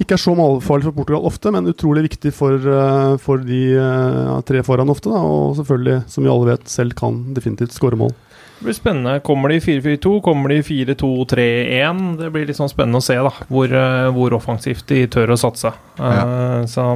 ikke 0.01 0.17
er 0.17 0.23
så 0.23 0.35
målfarlig 0.37 0.89
for 0.89 0.97
Portugal 0.97 1.29
ofte, 1.29 1.53
men 1.55 1.69
utrolig 1.71 2.07
viktig 2.09 2.33
for, 2.35 2.57
uh, 2.57 3.15
for 3.21 3.43
de 3.45 3.61
ja, 3.77 4.39
tre 4.49 4.65
foran 4.67 4.93
ofte. 4.93 5.13
Da, 5.13 5.21
og 5.21 5.59
selvfølgelig, 5.61 6.03
som 6.11 6.25
vi 6.25 6.33
alle 6.33 6.53
vet, 6.55 6.69
selv 6.73 6.97
kan 6.99 7.23
definitivt 7.37 7.77
skåre 7.77 7.99
mål. 8.01 8.15
Det 8.61 8.67
blir 8.67 8.77
spennende. 8.77 9.19
Kommer 9.25 9.53
de 9.53 9.61
4-4-2? 9.65 10.15
Kommer 10.25 10.53
de 10.53 10.61
4-2-3-1? 10.65 12.01
Det 12.21 12.33
blir 12.33 12.49
litt 12.49 12.59
sånn 12.59 12.73
spennende 12.73 13.01
å 13.01 13.05
se 13.05 13.17
da, 13.17 13.33
hvor, 13.49 13.73
uh, 13.73 14.09
hvor 14.17 14.37
offensivt 14.37 14.89
de 14.93 15.05
tør 15.13 15.37
å 15.37 15.41
satse. 15.41 15.73
Ja. 16.01 16.65
Så 16.69 16.89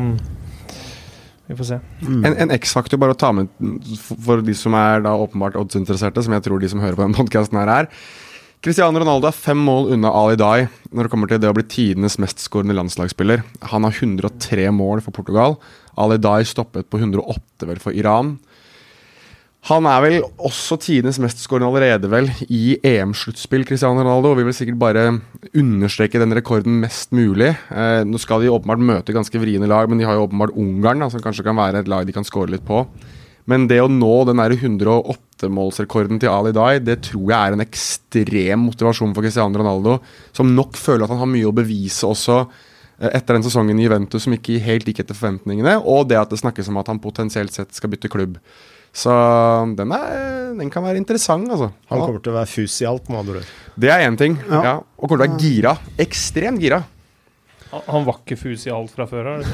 vi 1.46 1.56
får 1.56 1.64
se. 1.68 1.78
Mm. 2.00 2.20
En, 2.24 2.36
en 2.46 2.52
X-faktor 2.56 3.00
bare 3.00 3.12
å 3.12 3.20
ta 3.20 3.30
med 3.36 3.50
for 4.24 4.40
de 4.44 4.54
som 4.56 4.76
er 4.78 5.04
da 5.04 5.12
åpenbart 5.20 5.58
oddsinteresserte, 5.60 6.24
som 6.24 6.36
jeg 6.36 6.44
tror 6.46 6.62
de 6.62 6.70
som 6.72 6.80
hører 6.80 6.96
på 6.96 7.04
denne 7.04 7.18
podkasten 7.18 7.60
her 7.60 7.72
er. 7.72 7.90
Cristiano 8.64 8.96
Ronaldo 8.96 9.28
er 9.28 9.36
fem 9.36 9.58
mål 9.60 9.90
unna 9.92 10.08
Ali 10.16 10.38
Dai 10.40 10.64
når 10.88 11.04
det 11.04 11.10
kommer 11.12 11.28
til 11.28 11.40
det 11.42 11.50
å 11.50 11.56
bli 11.56 11.66
tidenes 11.68 12.14
mestskårende 12.16 12.72
landslagsspiller. 12.72 13.42
Han 13.74 13.84
har 13.84 13.92
103 13.92 14.70
mål 14.72 15.02
for 15.04 15.12
Portugal. 15.12 15.58
Ali 16.00 16.16
Dai 16.16 16.46
stoppet 16.48 16.88
på 16.88 16.96
108 16.96 17.68
vel 17.68 17.82
for 17.82 17.92
Iran. 17.92 18.38
Han 19.68 19.84
er 19.88 20.00
vel 20.00 20.16
også 20.40 20.78
tidenes 20.80 21.20
mestskårende 21.20 21.68
allerede, 21.68 22.08
vel, 22.08 22.30
i 22.48 22.78
EM-sluttspill, 22.84 23.66
Cristiano 23.68 24.00
Ronaldo. 24.00 24.32
Og 24.32 24.40
vi 24.40 24.46
vil 24.48 24.56
sikkert 24.56 24.80
bare 24.80 25.04
understreke 25.52 26.20
den 26.20 26.32
rekorden 26.36 26.80
mest 26.80 27.12
mulig. 27.16 27.50
Eh, 27.68 28.00
nå 28.08 28.20
skal 28.20 28.40
de 28.40 28.52
åpenbart 28.52 28.80
møte 28.80 29.16
ganske 29.16 29.44
vriene 29.44 29.68
lag, 29.68 29.92
men 29.92 30.00
de 30.00 30.08
har 30.08 30.16
jo 30.16 30.24
åpenbart 30.24 30.56
Ungarn, 30.56 31.04
da, 31.04 31.10
som 31.12 31.20
kanskje 31.24 31.44
kan 31.44 31.60
være 31.60 31.84
et 31.84 31.92
lag 31.92 32.08
de 32.08 32.16
kan 32.16 32.24
skåre 32.24 32.56
litt 32.56 32.64
på. 32.64 32.86
Men 33.44 33.68
det 33.68 33.82
å 33.84 33.92
nå 33.92 34.14
den 34.28 34.40
108-målsrekorden 35.44 36.20
til 36.22 36.32
Ali 36.32 36.52
Dai, 36.56 36.78
det 36.82 37.00
tror 37.08 37.26
jeg 37.30 37.38
er 37.38 37.56
en 37.56 37.64
ekstrem 37.64 38.68
motivasjon 38.68 39.14
for 39.16 39.24
Cristiano 39.24 39.60
Ronaldo, 39.60 39.98
som 40.36 40.52
nok 40.56 40.78
føler 40.80 41.06
at 41.06 41.14
han 41.14 41.22
har 41.22 41.30
mye 41.30 41.48
å 41.50 41.56
bevise 41.56 42.08
også 42.08 42.38
eh, 42.42 43.10
etter 43.12 43.38
den 43.38 43.46
sesongen 43.46 43.80
i 43.80 43.86
Juventus 43.86 44.26
som 44.26 44.36
ikke 44.36 44.60
helt 44.64 44.88
gikk 44.88 45.04
etter 45.04 45.18
forventningene, 45.18 45.78
og 45.82 46.08
det 46.10 46.20
at 46.20 46.32
det 46.32 46.40
snakkes 46.42 46.70
om 46.72 46.80
at 46.82 46.92
han 46.92 47.02
potensielt 47.02 47.54
sett 47.54 47.74
skal 47.76 47.92
bytte 47.92 48.12
klubb. 48.12 48.38
Så 48.94 49.10
den, 49.74 49.90
er, 49.90 50.52
den 50.54 50.70
kan 50.70 50.84
være 50.86 51.00
interessant, 51.00 51.50
altså. 51.50 51.72
Han 51.90 51.98
kommer 52.04 52.22
til 52.22 52.30
å 52.30 52.36
være 52.36 52.50
fus 52.52 52.76
i 52.78 52.86
alt, 52.86 53.08
med 53.10 53.24
andre 53.24 53.40
ord. 53.40 53.54
Det 53.74 53.90
er 53.90 54.04
én 54.06 54.18
ting. 54.18 54.36
Ja. 54.46 54.60
Ja. 54.62 54.74
Og 54.94 55.10
kommer 55.10 55.24
til 55.24 55.32
å 55.32 55.34
være 55.34 55.42
gira. 55.42 55.72
Ekstremt 56.04 56.62
gira. 56.62 56.84
Han- 57.86 58.04
var 58.06 58.18
ikke 58.20 58.36
fus 58.38 58.66
i 58.68 58.72
alt 58.74 58.92
fra 58.94 59.06
før 59.08 59.30
av. 59.32 59.44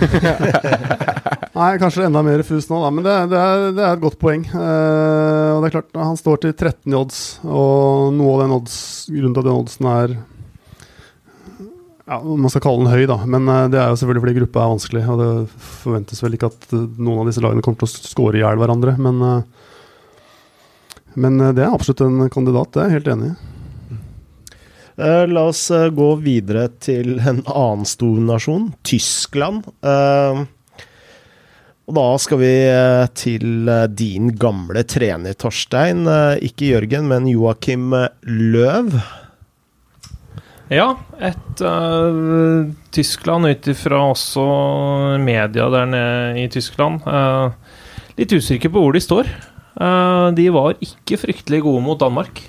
Nei, 1.61 1.71
kanskje 1.83 2.07
enda 2.07 2.23
mer 2.25 2.43
fus 2.47 2.69
nå, 2.71 2.81
da, 2.83 2.91
men 2.95 3.07
det, 3.07 3.15
det, 3.33 3.39
er, 3.39 3.65
det 3.77 3.85
er 3.85 3.95
et 3.97 4.03
godt 4.03 4.19
poeng. 4.21 4.45
Uh, 4.53 5.57
og 5.57 5.63
det 5.63 5.71
er 5.71 5.75
klart, 5.77 5.91
Han 5.99 6.19
står 6.19 6.43
til 6.45 6.55
13 6.55 6.93
i 6.93 6.99
odds, 6.99 7.23
og 7.45 8.13
noe 8.17 8.37
av 8.37 8.45
den 8.45 8.55
odds, 8.59 8.77
grunnen 9.11 9.37
til 9.37 9.43
at 9.43 9.49
den 9.51 9.59
oddsen 9.59 9.91
er 9.91 10.17
ja, 12.11 12.19
Man 12.25 12.51
skal 12.51 12.65
kalle 12.65 12.85
den 12.85 12.93
høy, 12.95 13.05
da, 13.07 13.21
men 13.31 13.47
eh, 13.47 13.67
det 13.71 13.79
er 13.79 13.93
jo 13.93 13.99
selvfølgelig 14.01 14.25
fordi 14.25 14.39
gruppa 14.41 14.63
er 14.65 14.73
vanskelig. 14.75 15.05
Og 15.13 15.21
det 15.21 15.29
forventes 15.63 16.25
vel 16.25 16.35
ikke 16.35 16.51
at 16.51 16.73
eh, 16.75 16.87
noen 16.99 17.23
av 17.23 17.31
disse 17.31 17.45
lagene 17.45 17.63
kommer 17.63 17.83
til 17.83 17.91
å 17.91 18.11
skåre 18.11 18.41
i 18.41 18.43
hjel 18.43 18.59
hverandre, 18.59 18.97
men 18.99 19.23
uh, 19.23 19.67
men 21.19 21.41
det 21.57 21.65
er 21.65 21.73
absolutt 21.75 22.05
en 22.05 22.29
kandidat, 22.31 22.71
det 22.71 22.83
er 22.83 22.87
jeg 22.87 23.01
helt 23.01 23.09
enig 23.11 23.31
i. 23.33 23.50
Eh, 25.01 25.27
la 25.27 25.47
oss 25.49 25.71
eh, 25.71 25.89
gå 25.89 26.09
videre 26.21 26.67
til 26.83 27.15
en 27.17 27.41
annen 27.49 27.87
stor 27.89 28.19
nasjon, 28.21 28.69
Tyskland. 28.85 29.65
Eh, 29.81 30.43
og 31.91 31.97
da 31.97 32.05
skal 32.23 32.39
vi 32.39 32.51
til 33.19 33.71
din 33.99 34.29
gamle 34.39 34.85
trener, 34.87 35.35
Torstein. 35.35 36.05
Ikke 36.39 36.69
Jørgen, 36.69 37.09
men 37.11 37.27
Joakim 37.27 37.89
Løv. 38.23 38.93
Ja, 40.71 40.93
et 41.19 41.65
uh, 41.67 42.71
Tyskland 42.95 43.51
ut 43.51 43.67
ifra 43.73 44.05
også 44.13 44.45
media 45.19 45.67
der 45.75 45.91
nede 45.91 46.45
i 46.45 46.47
Tyskland. 46.55 47.03
Uh, 47.03 47.51
litt 48.21 48.37
usikker 48.39 48.71
på 48.71 48.85
hvor 48.85 48.95
de 48.95 49.03
står. 49.03 49.35
Uh, 49.75 50.31
de 50.39 50.47
var 50.55 50.79
ikke 50.79 51.19
fryktelig 51.25 51.65
gode 51.67 51.83
mot 51.89 51.99
Danmark 51.99 52.45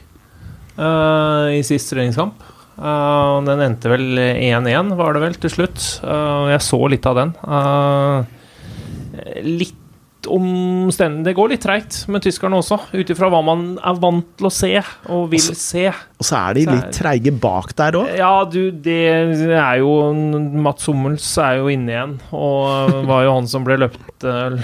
i 0.79 1.61
sist 1.67 1.91
treningskamp. 1.91 2.39
Eh, 2.81 3.41
den 3.45 3.61
endte 3.61 3.91
vel 3.91 4.17
1-1, 4.17 4.95
var 4.97 5.13
det 5.15 5.25
vel, 5.25 5.37
til 5.43 5.53
slutt. 5.53 5.83
Eh, 6.01 6.47
jeg 6.53 6.65
så 6.65 6.79
litt 6.89 7.05
av 7.09 7.19
den. 7.19 7.35
Eh, 7.45 9.43
litt 9.45 9.77
omstendig 10.21 11.25
Det 11.25 11.33
går 11.33 11.49
litt 11.49 11.63
treigt 11.65 11.95
med 12.13 12.21
tyskerne 12.21 12.59
også, 12.61 12.77
ut 12.93 13.09
ifra 13.09 13.25
hva 13.33 13.39
man 13.41 13.79
er 13.81 13.95
vant 13.97 14.27
til 14.37 14.45
å 14.45 14.53
se 14.53 14.75
og 15.09 15.31
vil 15.31 15.47
se. 15.57 15.87
Og 16.21 16.25
så 16.27 16.37
er 16.37 16.53
de 16.53 16.63
litt 16.69 16.91
treige 16.93 17.31
bak 17.41 17.71
der 17.79 17.95
òg. 17.97 18.09
Ja, 18.19 18.43
du, 18.45 18.69
det 18.69 18.97
er 19.57 19.79
jo 19.81 20.11
Mats 20.61 20.85
Hummels 20.85 21.25
er 21.41 21.57
jo 21.57 21.71
inne 21.73 21.95
igjen, 21.95 22.11
og 22.29 22.99
var 23.09 23.23
jo 23.25 23.31
han 23.39 23.47
som 23.49 23.65
ble 23.65 23.79
løpt, 23.81 24.21
eh, 24.29 24.59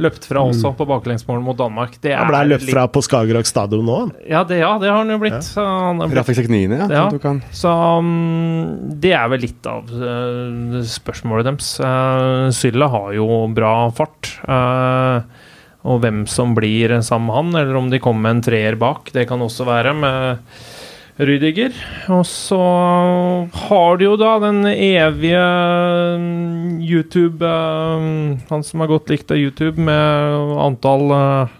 løpt 0.00 0.24
fra 0.24 0.40
også 0.48 0.72
på 0.78 0.86
baklengsmål 0.88 1.42
mot 1.44 1.58
Danmark. 1.58 1.98
Det 2.00 2.14
Han 2.16 2.30
ble 2.30 2.40
er 2.40 2.48
løpt 2.54 2.70
fra 2.70 2.86
på 2.88 3.02
Skagerrak 3.04 3.48
stadion 3.48 3.84
nå. 3.84 3.98
Ja, 4.24 4.40
det, 4.48 4.62
ja, 4.62 4.70
det 4.80 4.88
har 4.88 5.02
han 5.02 5.12
jo 5.12 5.18
blitt. 5.20 5.50
Ja. 5.52 5.66
han 5.90 6.00
er 6.00 6.08
blitt. 6.08 6.22
Rafik 6.22 6.38
Seknini, 6.40 6.78
ja. 6.80 6.88
Ja. 6.88 7.04
han. 7.26 7.42
så 7.52 7.74
um, 8.00 8.94
det 8.96 9.12
er 9.18 9.28
vel 9.34 9.44
litt 9.44 9.68
av 9.68 9.92
uh, 9.92 10.80
spørsmålet 10.80 11.50
deres. 11.50 11.74
Uh, 11.76 12.48
Sylla 12.56 12.88
har 12.94 13.12
jo 13.18 13.28
bra 13.52 13.74
fart. 14.00 14.32
Uh, 14.48 15.20
og 15.86 16.00
hvem 16.02 16.24
som 16.30 16.56
blir 16.56 16.96
sammen 17.04 17.28
med 17.28 17.36
han, 17.36 17.60
eller 17.60 17.76
om 17.78 17.92
de 17.92 18.00
kommer 18.02 18.24
med 18.24 18.38
en 18.38 18.42
treer 18.48 18.80
bak, 18.80 19.12
det 19.12 19.28
kan 19.28 19.44
også 19.44 19.68
være 19.68 19.92
med 19.94 20.56
Rydiger. 21.16 21.72
Og 22.12 22.26
så 22.28 22.60
har 23.66 23.96
de 23.96 24.04
jo 24.04 24.16
da 24.20 24.34
den 24.42 24.66
evige 24.68 25.44
mm, 26.20 26.80
YouTube 26.84 27.40
eh, 27.40 28.08
Han 28.50 28.66
som 28.66 28.84
er 28.84 28.90
godt 28.90 29.08
likt 29.12 29.32
av 29.32 29.40
YouTube, 29.40 29.80
med 29.80 30.58
antall 30.60 31.14
eh, 31.16 31.54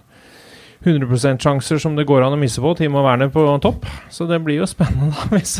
100 0.86 1.08
%-sjanser 1.08 1.80
som 1.82 1.96
det 1.96 2.04
går 2.06 2.22
an 2.22 2.36
å 2.36 2.38
misse 2.38 2.60
på. 2.62 2.74
Timo 2.78 3.00
Werner 3.02 3.32
på 3.32 3.46
topp. 3.64 3.88
Så 4.12 4.28
det 4.28 4.38
blir 4.44 4.60
jo 4.60 4.68
spennende, 4.68 5.08
da. 5.16 5.24
Hvis, 5.34 5.56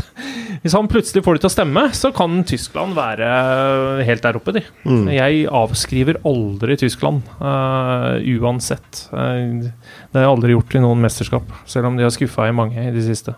hvis 0.63 0.77
han 0.77 0.93
plutselig 0.93 1.25
får 1.25 1.37
det 1.37 1.45
til 1.45 1.51
å 1.51 1.55
stemme, 1.57 1.87
så 1.97 2.13
kan 2.15 2.39
Tyskland 2.47 2.95
være 2.97 4.05
helt 4.07 4.25
der 4.25 4.39
oppe, 4.39 4.55
de. 4.57 4.63
Mm. 4.85 5.09
Jeg 5.17 5.43
avskriver 5.51 6.21
aldri 6.27 6.79
Tyskland, 6.81 7.27
uh, 7.41 8.17
uansett. 8.39 9.03
Uh, 9.11 9.67
det 9.67 10.21
har 10.21 10.29
jeg 10.29 10.33
aldri 10.37 10.57
gjort 10.57 10.79
i 10.79 10.85
noen 10.85 11.03
mesterskap, 11.03 11.51
selv 11.69 11.91
om 11.91 11.99
de 11.99 12.07
har 12.07 12.15
skuffa 12.15 12.49
i 12.49 12.57
mange 12.57 12.87
i 12.87 12.95
det 12.95 13.05
siste. 13.09 13.37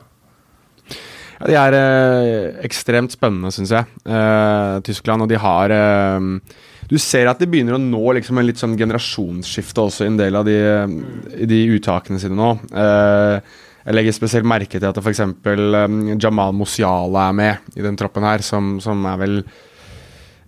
Ja, 1.39 1.47
de 1.47 1.59
er 1.59 1.77
eh, 1.79 2.65
ekstremt 2.67 3.15
spennende, 3.15 3.53
syns 3.55 3.71
jeg, 3.75 3.87
eh, 4.09 4.81
Tyskland. 4.87 5.23
Og 5.23 5.31
de 5.31 5.39
har 5.39 5.75
eh, 5.75 6.27
Du 6.91 6.97
ser 6.99 7.31
at 7.31 7.39
de 7.39 7.47
begynner 7.51 7.77
å 7.77 7.83
nå 7.83 8.03
liksom 8.19 8.41
en 8.41 8.49
litt 8.49 8.59
sånn 8.59 8.77
generasjonsskifte 8.81 9.85
også 9.85 10.07
i 10.07 10.11
en 10.11 10.19
del 10.19 10.39
av 10.39 10.47
de, 10.49 10.59
de 11.47 11.63
uttakene 11.77 12.19
sine 12.19 12.39
nå. 12.39 12.53
Eh, 12.73 13.57
jeg 13.89 13.97
legger 13.97 14.17
spesielt 14.17 14.49
merke 14.49 14.77
til 14.77 14.89
at 14.89 14.99
f.eks. 15.01 15.23
Um, 15.47 16.01
Jamal 16.21 16.53
Musiala 16.53 17.31
er 17.31 17.37
med 17.39 17.79
i 17.79 17.85
den 17.85 17.97
troppen 17.97 18.27
her, 18.27 18.43
som, 18.45 18.77
som 18.85 19.07
er 19.09 19.21
vel 19.23 19.39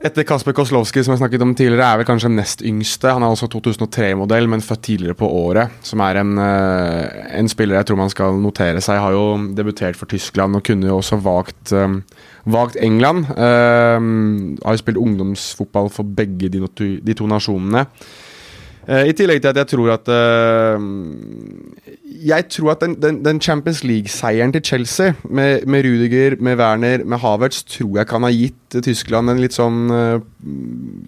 etter 0.00 0.24
Kasper 0.24 0.54
Koslowski, 0.56 1.02
som 1.04 1.12
jeg 1.12 1.20
snakket 1.20 1.42
om 1.44 1.52
tidligere, 1.52 1.84
er 1.84 2.00
vel 2.00 2.08
kanskje 2.08 2.30
nest 2.32 2.62
yngste. 2.64 3.10
Han 3.12 3.24
er 3.24 3.34
også 3.34 3.50
2003-modell, 3.52 4.48
men 4.48 4.64
født 4.64 4.82
tidligere 4.86 5.18
på 5.18 5.28
året. 5.28 5.74
Som 5.84 6.00
er 6.00 6.22
en, 6.22 6.38
eh, 6.38 7.36
en 7.38 7.48
spiller 7.52 7.76
jeg 7.76 7.90
tror 7.90 8.00
man 8.00 8.12
skal 8.12 8.40
notere 8.40 8.80
seg. 8.80 8.96
Har 8.98 9.12
jo 9.12 9.52
debutert 9.54 9.96
for 9.96 10.08
Tyskland 10.08 10.56
og 10.56 10.64
kunne 10.64 10.88
jo 10.88 10.96
også 10.98 11.20
valgt, 11.20 11.72
eh, 11.72 12.00
valgt 12.46 12.76
England. 12.80 13.26
Eh, 13.36 14.00
har 14.64 14.72
jo 14.72 14.82
spilt 14.82 14.96
ungdomsfotball 14.96 15.90
for 15.90 16.02
begge 16.04 16.48
de, 16.48 16.66
de 17.04 17.14
to 17.14 17.26
nasjonene. 17.26 17.86
Eh, 18.88 19.10
I 19.10 19.14
tillegg 19.16 19.42
til 19.42 19.52
at 19.52 19.58
jeg 19.60 19.68
tror 19.74 19.92
at 19.92 20.08
eh, 20.08 20.84
Jeg 22.30 22.46
tror 22.52 22.72
at 22.72 22.84
den, 22.84 22.96
den, 23.02 23.20
den 23.24 23.40
Champions 23.40 23.82
League-seieren 23.84 24.52
til 24.56 24.64
Chelsea, 24.64 25.12
med, 25.24 25.66
med 25.66 25.84
Rudiger, 25.84 26.36
med 26.40 26.58
Werner, 26.60 27.04
med 27.04 27.20
Havertz, 27.20 27.62
tror 27.64 27.98
jeg 28.00 28.08
kan 28.08 28.24
ha 28.24 28.30
gitt 28.32 28.76
Tyskland 28.84 29.32
en 29.32 29.40
litt 29.40 29.56
sånn 29.56 29.88
uh, 29.88 30.20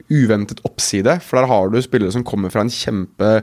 uventet 0.08 0.62
oppside. 0.64 1.18
For 1.20 1.38
der 1.38 1.50
har 1.50 1.68
du 1.68 1.76
spillere 1.84 2.14
som 2.14 2.24
kommer 2.24 2.52
fra 2.52 2.64
en 2.64 2.72
kjempe, 2.72 3.34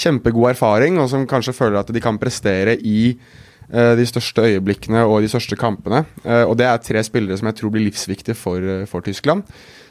kjempegod 0.00 0.54
erfaring, 0.54 0.96
og 1.02 1.10
som 1.12 1.28
kanskje 1.28 1.54
føler 1.56 1.82
at 1.82 1.92
de 1.92 2.02
kan 2.02 2.20
prestere 2.22 2.78
i 2.80 3.12
uh, 3.12 3.92
de 3.98 4.08
største 4.08 4.48
øyeblikkene 4.48 5.04
og 5.04 5.20
de 5.20 5.30
største 5.32 5.58
kampene. 5.60 6.06
Uh, 6.24 6.46
og 6.46 6.56
det 6.60 6.70
er 6.70 6.80
tre 6.80 7.04
spillere 7.04 7.36
som 7.36 7.52
jeg 7.52 7.60
tror 7.60 7.76
blir 7.76 7.90
livsviktige 7.90 8.38
for, 8.38 8.86
for 8.88 9.04
Tyskland. 9.04 9.44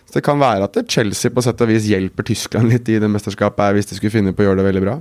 Så 0.08 0.20
det 0.20 0.26
kan 0.26 0.42
være 0.42 0.68
at 0.68 0.78
Chelsea 0.92 1.32
på 1.32 1.44
sett 1.46 1.62
og 1.64 1.72
vis 1.72 1.88
hjelper 1.88 2.28
Tyskland 2.28 2.72
litt 2.74 2.90
i 2.92 3.00
det 3.00 3.10
mesterskapet 3.12 3.64
her, 3.64 3.78
hvis 3.78 3.92
de 3.92 4.00
skulle 4.00 4.14
finne 4.14 4.36
på 4.36 4.44
å 4.44 4.50
gjøre 4.50 4.62
det 4.62 4.70
veldig 4.72 4.86
bra. 4.86 5.00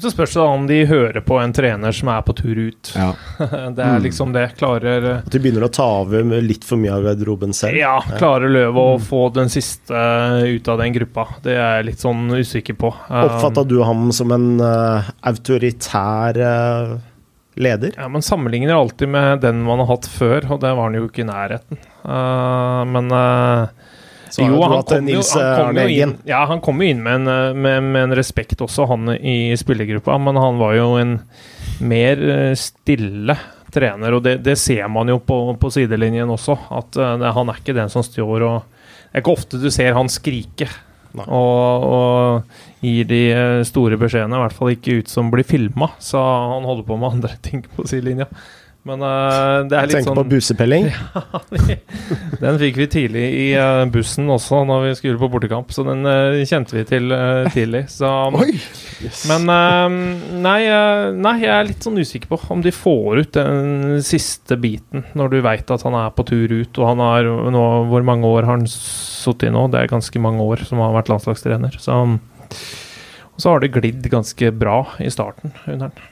Så 0.00 0.10
spørs 0.10 0.32
det 0.32 0.40
da 0.40 0.46
om 0.48 0.62
de 0.66 0.78
hører 0.88 1.20
på 1.20 1.36
en 1.36 1.52
trener 1.52 1.92
som 1.92 2.08
er 2.08 2.22
på 2.24 2.32
tur 2.36 2.56
ut. 2.56 2.92
Ja. 2.96 3.10
Det 3.76 3.84
er 3.84 4.00
liksom 4.00 4.32
det. 4.32 4.46
Klarer 4.56 5.04
At 5.18 5.28
de 5.32 5.40
begynner 5.42 5.66
å 5.66 5.72
ta 5.72 5.84
over 6.00 6.24
med 6.24 6.46
litt 6.46 6.64
for 6.64 6.80
mye 6.80 6.94
av 6.96 7.04
garderoben 7.04 7.52
selv. 7.56 7.76
Ja, 7.76 7.98
klarer 8.16 8.48
Løve 8.48 8.86
å 8.94 8.96
få 9.02 9.26
den 9.36 9.52
siste 9.52 9.92
ut 10.48 10.68
av 10.72 10.80
den 10.80 10.96
gruppa? 10.96 11.26
Det 11.44 11.58
er 11.58 11.76
jeg 11.80 11.90
litt 11.90 12.04
sånn 12.04 12.24
usikker 12.32 12.78
på. 12.80 12.92
Oppfatta 13.12 13.66
du 13.68 13.82
ham 13.84 14.08
som 14.16 14.32
en 14.32 14.48
uh, 14.64 15.12
autoritær 15.28 16.40
uh, 16.40 16.96
leder? 17.60 17.92
Ja, 17.98 18.08
Man 18.08 18.24
sammenligner 18.24 18.78
alltid 18.78 19.12
med 19.12 19.44
den 19.44 19.60
man 19.66 19.84
har 19.84 19.92
hatt 19.92 20.08
før, 20.08 20.54
og 20.54 20.64
det 20.64 20.72
var 20.72 20.88
han 20.88 20.96
jo 20.96 21.10
ikke 21.10 21.26
i 21.26 21.28
nærheten. 21.28 21.84
Uh, 22.00 22.80
men 22.88 23.12
eh, 24.32 24.36
Så 24.36 24.42
har 24.42 24.50
jo, 24.50 24.58
du 24.58 24.62
han 24.64 24.76
hatt 24.76 24.92
kom, 24.92 25.08
jo, 25.08 25.16
Nils 25.16 25.32
kom 25.36 25.46
Arne 25.68 25.86
jo 25.86 25.92
Eggen. 25.92 26.14
Ja, 26.28 26.42
han 26.50 26.62
kom 26.64 26.82
jo 26.82 26.88
inn 26.92 27.02
med 27.04 27.20
en, 27.20 27.32
eh, 27.32 27.54
med, 27.54 27.88
med 27.92 28.06
en 28.08 28.14
respekt 28.18 28.62
også, 28.64 28.86
han 28.90 29.14
i 29.16 29.56
spillergruppa, 29.60 30.18
men 30.18 30.40
han 30.40 30.60
var 30.60 30.76
jo 30.78 30.92
en 31.00 31.18
mer 31.82 32.22
eh, 32.36 32.54
stille 32.58 33.36
trener, 33.72 34.12
og 34.12 34.24
det, 34.26 34.38
det 34.44 34.58
ser 34.60 34.88
man 34.92 35.08
jo 35.08 35.18
på, 35.24 35.38
på 35.60 35.70
sidelinjen 35.72 36.30
også, 36.32 36.58
at 36.76 36.96
eh, 37.00 37.18
det, 37.22 37.34
han 37.38 37.52
er 37.52 37.60
ikke 37.62 37.76
den 37.76 37.92
som 37.92 38.04
står 38.04 38.48
og 38.48 38.56
Det 39.12 39.20
er 39.20 39.22
ikke 39.24 39.36
ofte 39.36 39.60
du 39.60 39.70
ser 39.72 39.92
han 39.96 40.08
skrike. 40.12 40.68
Og, 41.12 41.82
og 41.84 42.80
gir 42.80 43.04
de 43.04 43.20
eh, 43.32 43.62
store 43.68 43.98
beskjedene, 44.00 44.38
i 44.38 44.44
hvert 44.46 44.56
fall 44.56 44.72
ikke 44.72 44.94
ut 45.02 45.10
som 45.12 45.28
blir 45.32 45.44
filma. 45.44 45.90
Så 46.00 46.16
han 46.16 46.64
holder 46.64 46.86
på 46.88 46.96
med 46.96 47.18
andre 47.18 47.36
ting 47.44 47.60
på 47.76 47.84
sidelinja. 47.88 48.30
Men 48.82 48.98
uh, 48.98 49.62
det 49.70 49.76
er 49.78 49.86
litt 49.86 49.94
Tenk 50.00 50.08
sånn 50.08 50.18
på 50.18 50.24
busepelling. 50.32 50.88
Den 52.42 52.56
fikk 52.58 52.80
vi 52.80 52.86
tidlig 52.90 53.22
i 53.38 53.44
uh, 53.54 53.84
bussen 53.92 54.26
også 54.34 54.64
når 54.66 54.88
vi 54.88 54.94
skulle 54.98 55.20
på 55.20 55.28
bortekamp, 55.30 55.70
så 55.70 55.84
den 55.86 56.02
uh, 56.02 56.40
kjente 56.48 56.74
vi 56.74 56.82
til 56.88 57.14
tidlig. 57.54 57.84
Så, 57.92 58.10
Oi! 58.34 58.56
Yes. 59.02 59.22
men 59.30 59.46
eh, 59.50 59.94
nei, 60.42 60.58
nei, 61.14 61.34
jeg 61.42 61.50
er 61.50 61.66
litt 61.66 61.82
sånn 61.82 61.98
usikker 61.98 62.30
på 62.30 62.38
om 62.54 62.60
de 62.62 62.70
får 62.74 63.22
ut 63.22 63.32
den 63.34 64.02
siste 64.06 64.58
biten, 64.62 65.02
når 65.18 65.32
du 65.32 65.38
veit 65.42 65.70
at 65.74 65.82
han 65.86 65.96
er 65.98 66.12
på 66.14 66.26
tur 66.28 66.54
ut, 66.54 66.78
og 66.78 66.86
han 66.86 67.02
har 67.02 67.26
nå 67.26 67.64
Hvor 67.90 68.06
mange 68.06 68.30
år 68.30 68.46
har 68.46 68.58
han 68.60 68.68
sittet 68.70 69.48
i 69.48 69.52
nå? 69.54 69.68
Det 69.72 69.80
er 69.80 69.90
ganske 69.90 70.22
mange 70.22 70.42
år 70.42 70.62
som 70.68 70.82
har 70.82 70.94
vært 70.94 71.10
landslagstrener. 71.10 71.78
Så, 71.82 71.98
og 73.32 73.42
så 73.42 73.54
har 73.54 73.62
det 73.62 73.74
glidd 73.74 74.06
ganske 74.10 74.54
bra 74.54 74.84
i 75.02 75.10
starten 75.12 75.54
under 75.66 75.90
han. 75.90 76.11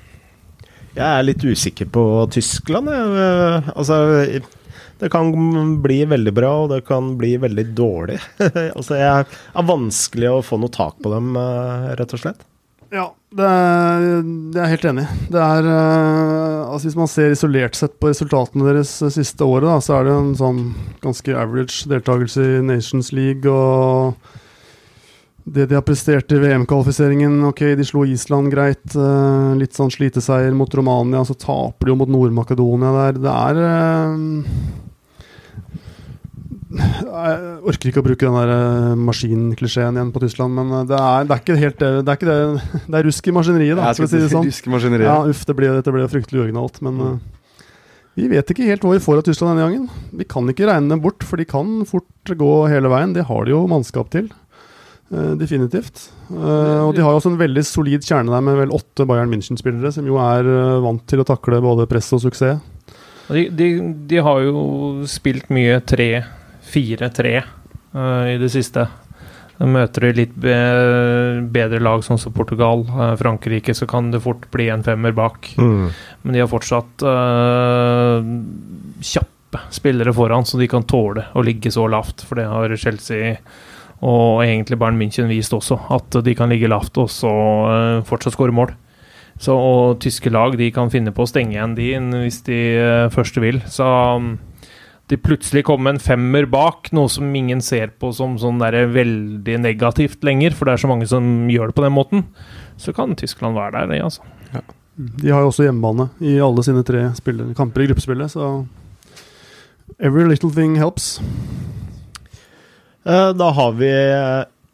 Jeg 0.97 1.07
er 1.07 1.27
litt 1.27 1.45
usikker 1.45 1.91
på 1.93 2.05
Tyskland. 2.35 2.91
Jeg. 2.91 3.13
Eh, 3.27 3.71
Altså, 3.77 4.01
det 5.01 5.09
kan 5.13 5.31
bli 5.81 6.03
veldig 6.05 6.33
bra, 6.37 6.53
og 6.65 6.71
det 6.75 6.83
kan 6.89 7.15
bli 7.17 7.37
veldig 7.41 7.65
dårlig. 7.77 8.19
altså, 8.77 8.99
jeg 9.01 9.27
er 9.31 9.69
vanskelig 9.71 10.29
å 10.29 10.43
få 10.45 10.59
noe 10.61 10.73
tak 10.75 10.99
på 11.01 11.13
dem, 11.15 11.33
eh, 11.41 11.93
rett 12.01 12.17
og 12.17 12.21
slett. 12.25 12.47
Ja, 12.91 13.07
Det 13.31 13.47
er, 13.47 14.05
det 14.51 14.59
er 14.59 14.65
jeg 14.67 14.75
helt 14.75 14.87
enig. 14.91 15.05
Det 15.31 15.39
er 15.39 15.67
uh, 15.71 16.73
altså 16.73 16.89
Hvis 16.89 16.97
man 16.99 17.11
ser 17.13 17.31
isolert 17.31 17.77
sett 17.79 17.93
på 18.03 18.11
resultatene 18.11 18.67
deres 18.67 18.97
siste 19.15 19.47
året, 19.47 19.69
da, 19.69 19.77
så 19.79 20.01
er 20.01 20.09
det 20.09 20.15
en 20.17 20.33
sånn 20.35 20.59
ganske 21.05 21.37
average 21.39 21.87
deltakelse 21.87 22.43
i 22.43 22.65
Nations 22.67 23.13
League. 23.15 23.47
Og 23.47 24.19
det 25.45 25.67
de 25.71 25.77
har 25.79 25.85
prestert 25.87 26.33
i 26.35 26.39
VM-kvalifiseringen 26.41 27.39
Ok, 27.49 27.63
de 27.79 27.87
slo 27.87 28.05
Island 28.09 28.53
greit. 28.53 28.85
Uh, 28.95 29.57
litt 29.59 29.77
sånn 29.77 29.91
sliteseier 29.93 30.55
mot 30.57 30.75
Romania. 30.77 31.25
Så 31.27 31.37
taper 31.39 31.89
de 31.89 31.95
jo 31.95 31.99
mot 32.03 32.13
Nord-Makedonia 32.13 32.93
der. 32.99 33.21
Det 33.25 33.35
er 33.35 33.65
uh, 33.65 34.79
jeg 36.71 37.39
orker 37.67 37.91
ikke 37.91 37.99
å 37.99 38.07
bruke 38.07 38.29
den 38.29 38.37
der 38.37 38.51
uh, 38.55 39.01
maskinklisjeen 39.09 39.97
igjen 39.99 40.13
på 40.15 40.23
Tyskland, 40.23 40.55
men 40.55 40.71
det, 40.87 40.95
er, 40.95 41.27
det, 41.27 41.35
er, 41.35 41.43
ikke 41.43 41.57
helt 41.59 41.81
det 41.81 41.89
Det 42.07 42.13
er, 42.13 42.21
ikke 42.21 42.29
det, 42.29 42.83
det 42.87 43.01
er 43.01 43.07
rusk 43.09 43.27
i 43.27 43.35
maskineriet, 43.35 43.81
da. 43.81 43.91
Skal 43.97 44.07
vi 44.07 44.13
si 44.13 44.21
det 44.23 44.31
sånn. 44.31 44.47
Rusk 44.47 44.69
i 44.69 44.73
maskineriet. 44.77 45.09
Ja, 45.09 45.17
uff, 45.33 45.43
det 45.49 45.57
ble, 45.59 45.73
dette 45.81 45.95
ble 45.95 46.07
fryktelig 46.13 46.45
uoriginalt. 46.45 46.79
Men 46.87 47.01
uh, 47.03 47.17
vi 48.21 48.29
vet 48.31 48.55
ikke 48.55 48.69
helt 48.69 48.87
hva 48.87 48.95
vi 48.95 49.03
får 49.03 49.19
av 49.19 49.27
Tyskland 49.27 49.57
denne 49.57 49.67
gangen. 49.67 50.07
Vi 50.21 50.29
kan 50.31 50.53
ikke 50.53 50.71
regne 50.71 50.95
dem 50.95 51.03
bort, 51.03 51.27
for 51.27 51.43
de 51.43 51.49
kan 51.51 51.81
fort 51.91 52.35
gå 52.45 52.53
hele 52.71 52.93
veien. 52.93 53.17
Det 53.19 53.27
har 53.27 53.49
de 53.49 53.57
jo 53.57 53.65
mannskap 53.71 54.15
til. 54.15 54.31
Definitivt. 55.11 56.05
og 56.31 56.93
de 56.95 57.03
har 57.03 57.17
også 57.17 57.33
en 57.33 57.41
veldig 57.41 57.65
solid 57.67 58.05
kjerne 58.07 58.31
der 58.31 58.45
med 58.47 58.61
vel 58.61 58.75
åtte 58.77 59.03
Bayern 59.11 59.33
München-spillere, 59.33 59.91
som 59.91 60.07
jo 60.07 60.21
er 60.23 60.47
vant 60.85 61.03
til 61.11 61.23
å 61.23 61.27
takle 61.27 61.59
både 61.65 61.89
press 61.91 62.13
og 62.15 62.23
suksess. 62.23 62.61
De, 63.31 63.49
de, 63.51 63.69
de 64.11 64.23
har 64.23 64.43
jo 64.43 64.63
spilt 65.11 65.51
mye 65.55 65.79
tre 65.87 66.25
4-3 66.71 67.37
uh, 67.39 68.01
eh, 68.01 68.35
i 68.35 68.39
det 68.41 68.51
siste. 68.51 68.87
De 69.61 69.69
møter 69.69 70.09
de 70.09 70.13
litt 70.23 70.37
be 70.41 70.57
bedre 71.53 71.83
lag, 71.83 72.03
sånn 72.03 72.19
som 72.19 72.35
Portugal, 72.35 72.83
uh, 72.91 73.15
Frankrike, 73.21 73.75
så 73.77 73.87
kan 73.91 74.11
det 74.11 74.23
fort 74.25 74.49
bli 74.55 74.71
en 74.73 74.85
femmer 74.87 75.15
bak. 75.17 75.53
Mm. 75.61 75.91
Men 76.23 76.37
de 76.37 76.43
har 76.43 76.51
fortsatt 76.51 77.07
uh, 77.07 78.19
kjappe 78.99 79.65
spillere 79.75 80.15
foran, 80.15 80.47
så 80.47 80.59
de 80.59 80.71
kan 80.71 80.87
tåle 80.87 81.29
å 81.35 81.45
ligge 81.47 81.71
så 81.75 81.87
lavt. 81.91 82.27
For 82.27 82.41
det 82.41 82.49
har 82.51 82.77
Chelsea 82.81 83.37
og 84.01 84.43
egentlig 84.45 84.79
Bayern 84.81 85.01
München 85.01 85.29
vist 85.29 85.53
også, 85.53 85.77
at 85.93 86.21
de 86.25 86.35
kan 86.37 86.49
ligge 86.53 86.71
lavt 86.71 86.97
og 87.01 87.11
så 87.13 87.33
fortsatt 88.09 88.37
skåre 88.37 88.55
mål. 88.57 88.73
Så, 89.41 89.55
og 89.57 90.01
tyske 90.05 90.33
lag 90.33 90.57
de 90.61 90.69
kan 90.73 90.91
finne 90.93 91.15
på 91.17 91.25
å 91.25 91.29
stenge 91.29 91.55
igjen 91.55 91.77
de 91.77 91.93
hvis 92.27 92.43
de 92.45 92.61
først 93.13 93.39
vil. 93.41 93.61
Så 93.73 93.87
um, 93.89 94.35
de 95.09 95.17
plutselig 95.19 95.65
kommer 95.67 95.95
en 95.95 96.03
femmer 96.03 96.47
bak, 96.51 96.93
noe 96.95 97.09
som 97.11 97.31
ingen 97.35 97.63
ser 97.65 97.95
på 97.99 98.13
som 98.15 98.37
sånn 98.41 98.61
der 98.61 98.77
veldig 98.93 99.57
negativt 99.65 100.27
lenger, 100.27 100.55
for 100.55 100.69
det 100.69 100.77
er 100.77 100.85
så 100.85 100.91
mange 100.91 101.09
som 101.11 101.49
gjør 101.51 101.73
det 101.73 101.79
på 101.79 101.87
den 101.87 101.97
måten, 101.97 102.27
så 102.81 102.95
kan 102.97 103.17
Tyskland 103.19 103.59
være 103.59 103.81
der, 103.81 103.91
det, 103.91 104.03
altså. 104.07 104.29
Ja. 104.53 104.63
De 105.01 105.33
har 105.33 105.43
jo 105.43 105.51
også 105.51 105.65
hjemmebane 105.65 106.11
i 106.21 106.37
alle 106.45 106.63
sine 106.67 106.85
tre 106.87 107.09
kamper 107.57 107.83
i 107.83 107.89
gruppespillet, 107.91 108.37
så 108.37 108.53
every 109.99 110.29
little 110.29 110.53
thing 110.53 110.77
helps. 110.79 111.17
Eh, 113.05 113.31
da 113.37 113.51
har 113.57 113.77
vi 113.79 113.93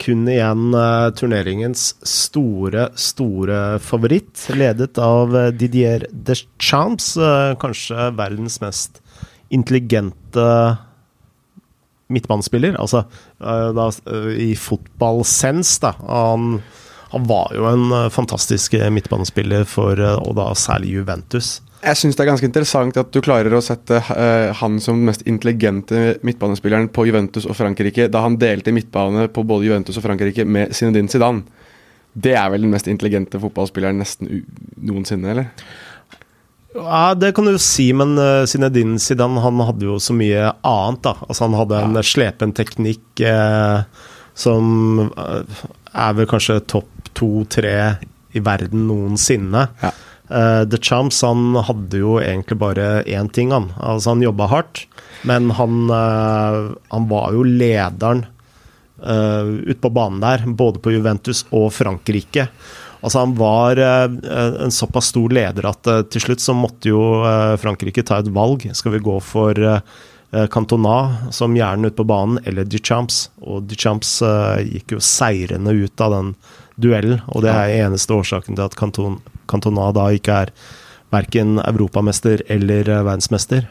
kun 0.03 0.27
igjen 0.29 0.75
uh, 0.77 1.09
turneringens 1.17 1.95
store, 2.05 2.91
store 3.01 3.79
favoritt, 3.81 4.43
ledet 4.53 4.99
av 5.01 5.33
Didier 5.57 6.05
Deschamps, 6.13 7.15
kanskje 7.63 8.11
verdens 8.19 8.61
mest 8.61 9.01
intelligente 9.49 10.45
midtbanespiller. 12.13 12.77
Altså 12.81 13.05
eh, 13.41 13.71
da, 13.77 13.91
eh, 14.13 14.33
i 14.51 14.51
fotballsens, 14.59 15.79
da. 15.83 15.95
Han, 16.07 16.61
han, 17.13 17.27
var 17.29 17.55
jo 17.57 17.67
en 17.71 17.87
eh, 17.93 18.09
fantastisk 18.15 18.77
midtbanespiller 18.93 19.67
for, 19.69 20.01
og 20.21 20.37
da 20.39 20.51
særlig 20.59 20.97
Juventus. 20.99 21.61
Jeg 21.83 21.99
syns 22.01 22.17
det 22.17 22.25
er 22.25 22.31
ganske 22.31 22.49
interessant 22.49 22.97
at 22.99 23.11
du 23.13 23.21
klarer 23.25 23.53
å 23.55 23.63
sette 23.65 23.99
uh, 24.01 24.53
han 24.61 24.79
som 24.83 24.99
den 24.99 25.11
mest 25.11 25.27
intelligente 25.29 26.17
midtbanespilleren 26.27 26.89
på 26.95 27.05
Juventus 27.09 27.47
og 27.47 27.57
Frankrike, 27.59 28.09
da 28.13 28.23
han 28.25 28.39
delte 28.41 28.75
midtbane 28.75 29.29
på 29.33 29.45
både 29.47 29.69
Juventus 29.69 29.99
og 30.01 30.07
Frankrike 30.07 30.47
med 30.49 30.73
Zinedine 30.77 31.13
Zidane. 31.13 31.45
Det 32.17 32.33
er 32.33 32.49
vel 32.53 32.65
den 32.65 32.73
mest 32.73 32.89
intelligente 32.89 33.39
fotballspilleren 33.43 34.01
nesten 34.01 34.41
noensinne, 34.89 35.35
eller? 35.35 35.51
Ja, 36.77 37.15
Det 37.15 37.35
kan 37.37 37.45
du 37.45 37.55
jo 37.55 37.63
si, 37.63 37.91
men 37.97 38.17
uh, 38.21 38.49
Zinedine 38.49 38.99
Zidane 39.01 39.45
han 39.45 39.61
hadde 39.69 39.89
jo 39.89 40.01
så 40.03 40.17
mye 40.17 40.51
annet. 40.65 41.03
da. 41.05 41.15
Altså 41.29 41.45
Han 41.45 41.61
hadde 41.61 41.83
en 41.85 42.01
ja. 42.01 42.05
slepen 42.05 42.57
teknikk 42.57 43.25
uh, 43.25 43.85
som 44.37 45.07
uh, 45.13 45.65
er 45.93 46.19
vel 46.19 46.29
kanskje 46.29 46.61
topp 46.69 47.13
to-tre 47.17 47.77
i 48.37 48.43
verden 48.45 48.85
noensinne. 48.89 49.69
Ja. 49.81 49.93
Uh, 50.27 50.65
The 50.67 50.79
Champs 50.83 51.23
han 51.23 51.55
hadde 51.69 52.01
jo 52.01 52.17
egentlig 52.19 52.59
bare 52.59 53.03
én 53.07 53.29
ting, 53.31 53.53
han. 53.55 53.71
Altså 53.79 54.15
Han 54.15 54.25
jobba 54.25 54.49
hardt, 54.51 54.87
men 55.27 55.51
han, 55.55 55.91
han 55.91 57.07
var 57.11 57.35
jo 57.35 57.45
lederen 57.47 58.27
uh, 59.03 59.45
ute 59.67 59.81
på 59.81 59.91
banen 59.91 60.21
der, 60.21 60.45
både 60.47 60.81
på 60.83 60.93
Juventus 60.95 61.45
og 61.51 61.71
Frankrike. 61.75 62.49
Altså 63.01 63.23
Han 63.23 63.37
var 63.39 63.79
uh, 63.79 64.09
en 64.65 64.75
såpass 64.75 65.13
stor 65.13 65.33
leder 65.33 65.69
at 65.69 65.91
uh, 65.91 66.03
til 66.11 66.27
slutt 66.27 66.43
så 66.43 66.57
måtte 66.57 66.91
jo 66.91 67.01
Frankrike 67.61 68.05
ta 68.07 68.21
et 68.23 68.33
valg. 68.33 68.69
Skal 68.75 68.97
vi 68.97 69.05
gå 69.05 69.19
for 69.25 69.81
Cantona 70.53 71.31
som 71.33 71.55
hjernen 71.57 71.87
ute 71.87 71.97
på 72.01 72.09
banen, 72.09 72.41
eller 72.45 72.67
Duchamps? 72.67 73.29
Og 73.47 73.69
Duchamps 73.71 74.19
gikk 74.67 74.97
jo 74.97 75.01
seirende 75.01 75.73
ut 75.73 76.03
av 76.03 76.13
den 76.13 76.33
duellen, 76.77 77.23
og 77.31 77.45
det 77.47 77.55
er 77.55 77.87
eneste 77.87 78.13
årsaken 78.13 78.59
til 78.59 78.67
at 78.67 78.75
Canton, 78.77 79.21
Cantona 79.51 79.89
da 79.97 80.11
ikke 80.15 80.43
er 80.47 80.53
verken 81.15 81.57
europamester 81.63 82.43
eller 82.51 82.91
verdensmester. 83.07 83.69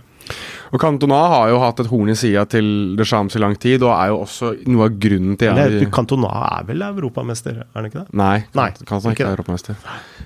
Og 0.73 0.81
Cantona 0.81 1.19
har 1.31 1.51
jo 1.51 1.59
hatt 1.61 1.79
et 1.83 1.89
horn 1.91 2.09
i 2.11 2.15
sida 2.17 2.43
til 2.49 2.67
Deschamps 2.97 3.38
i 3.38 3.41
lang 3.41 3.53
tid, 3.61 3.83
og 3.85 3.93
er 3.93 4.09
jo 4.11 4.17
også 4.23 4.51
noe 4.71 4.88
av 4.88 4.97
grunnen 5.01 5.38
til 5.39 5.51
Eller, 5.51 5.77
jeg... 5.83 5.91
Cantona 5.93 6.31
er 6.49 6.65
vel 6.67 6.81
europamester, 6.88 7.61
er 7.61 7.77
han 7.77 7.88
ikke 7.89 8.01
det? 8.01 8.17
Nei, 8.17 8.38
nei 8.57 8.67
Cantona 8.81 9.13
ikke 9.13 9.27
er 9.27 9.35
europamester. 9.35 9.77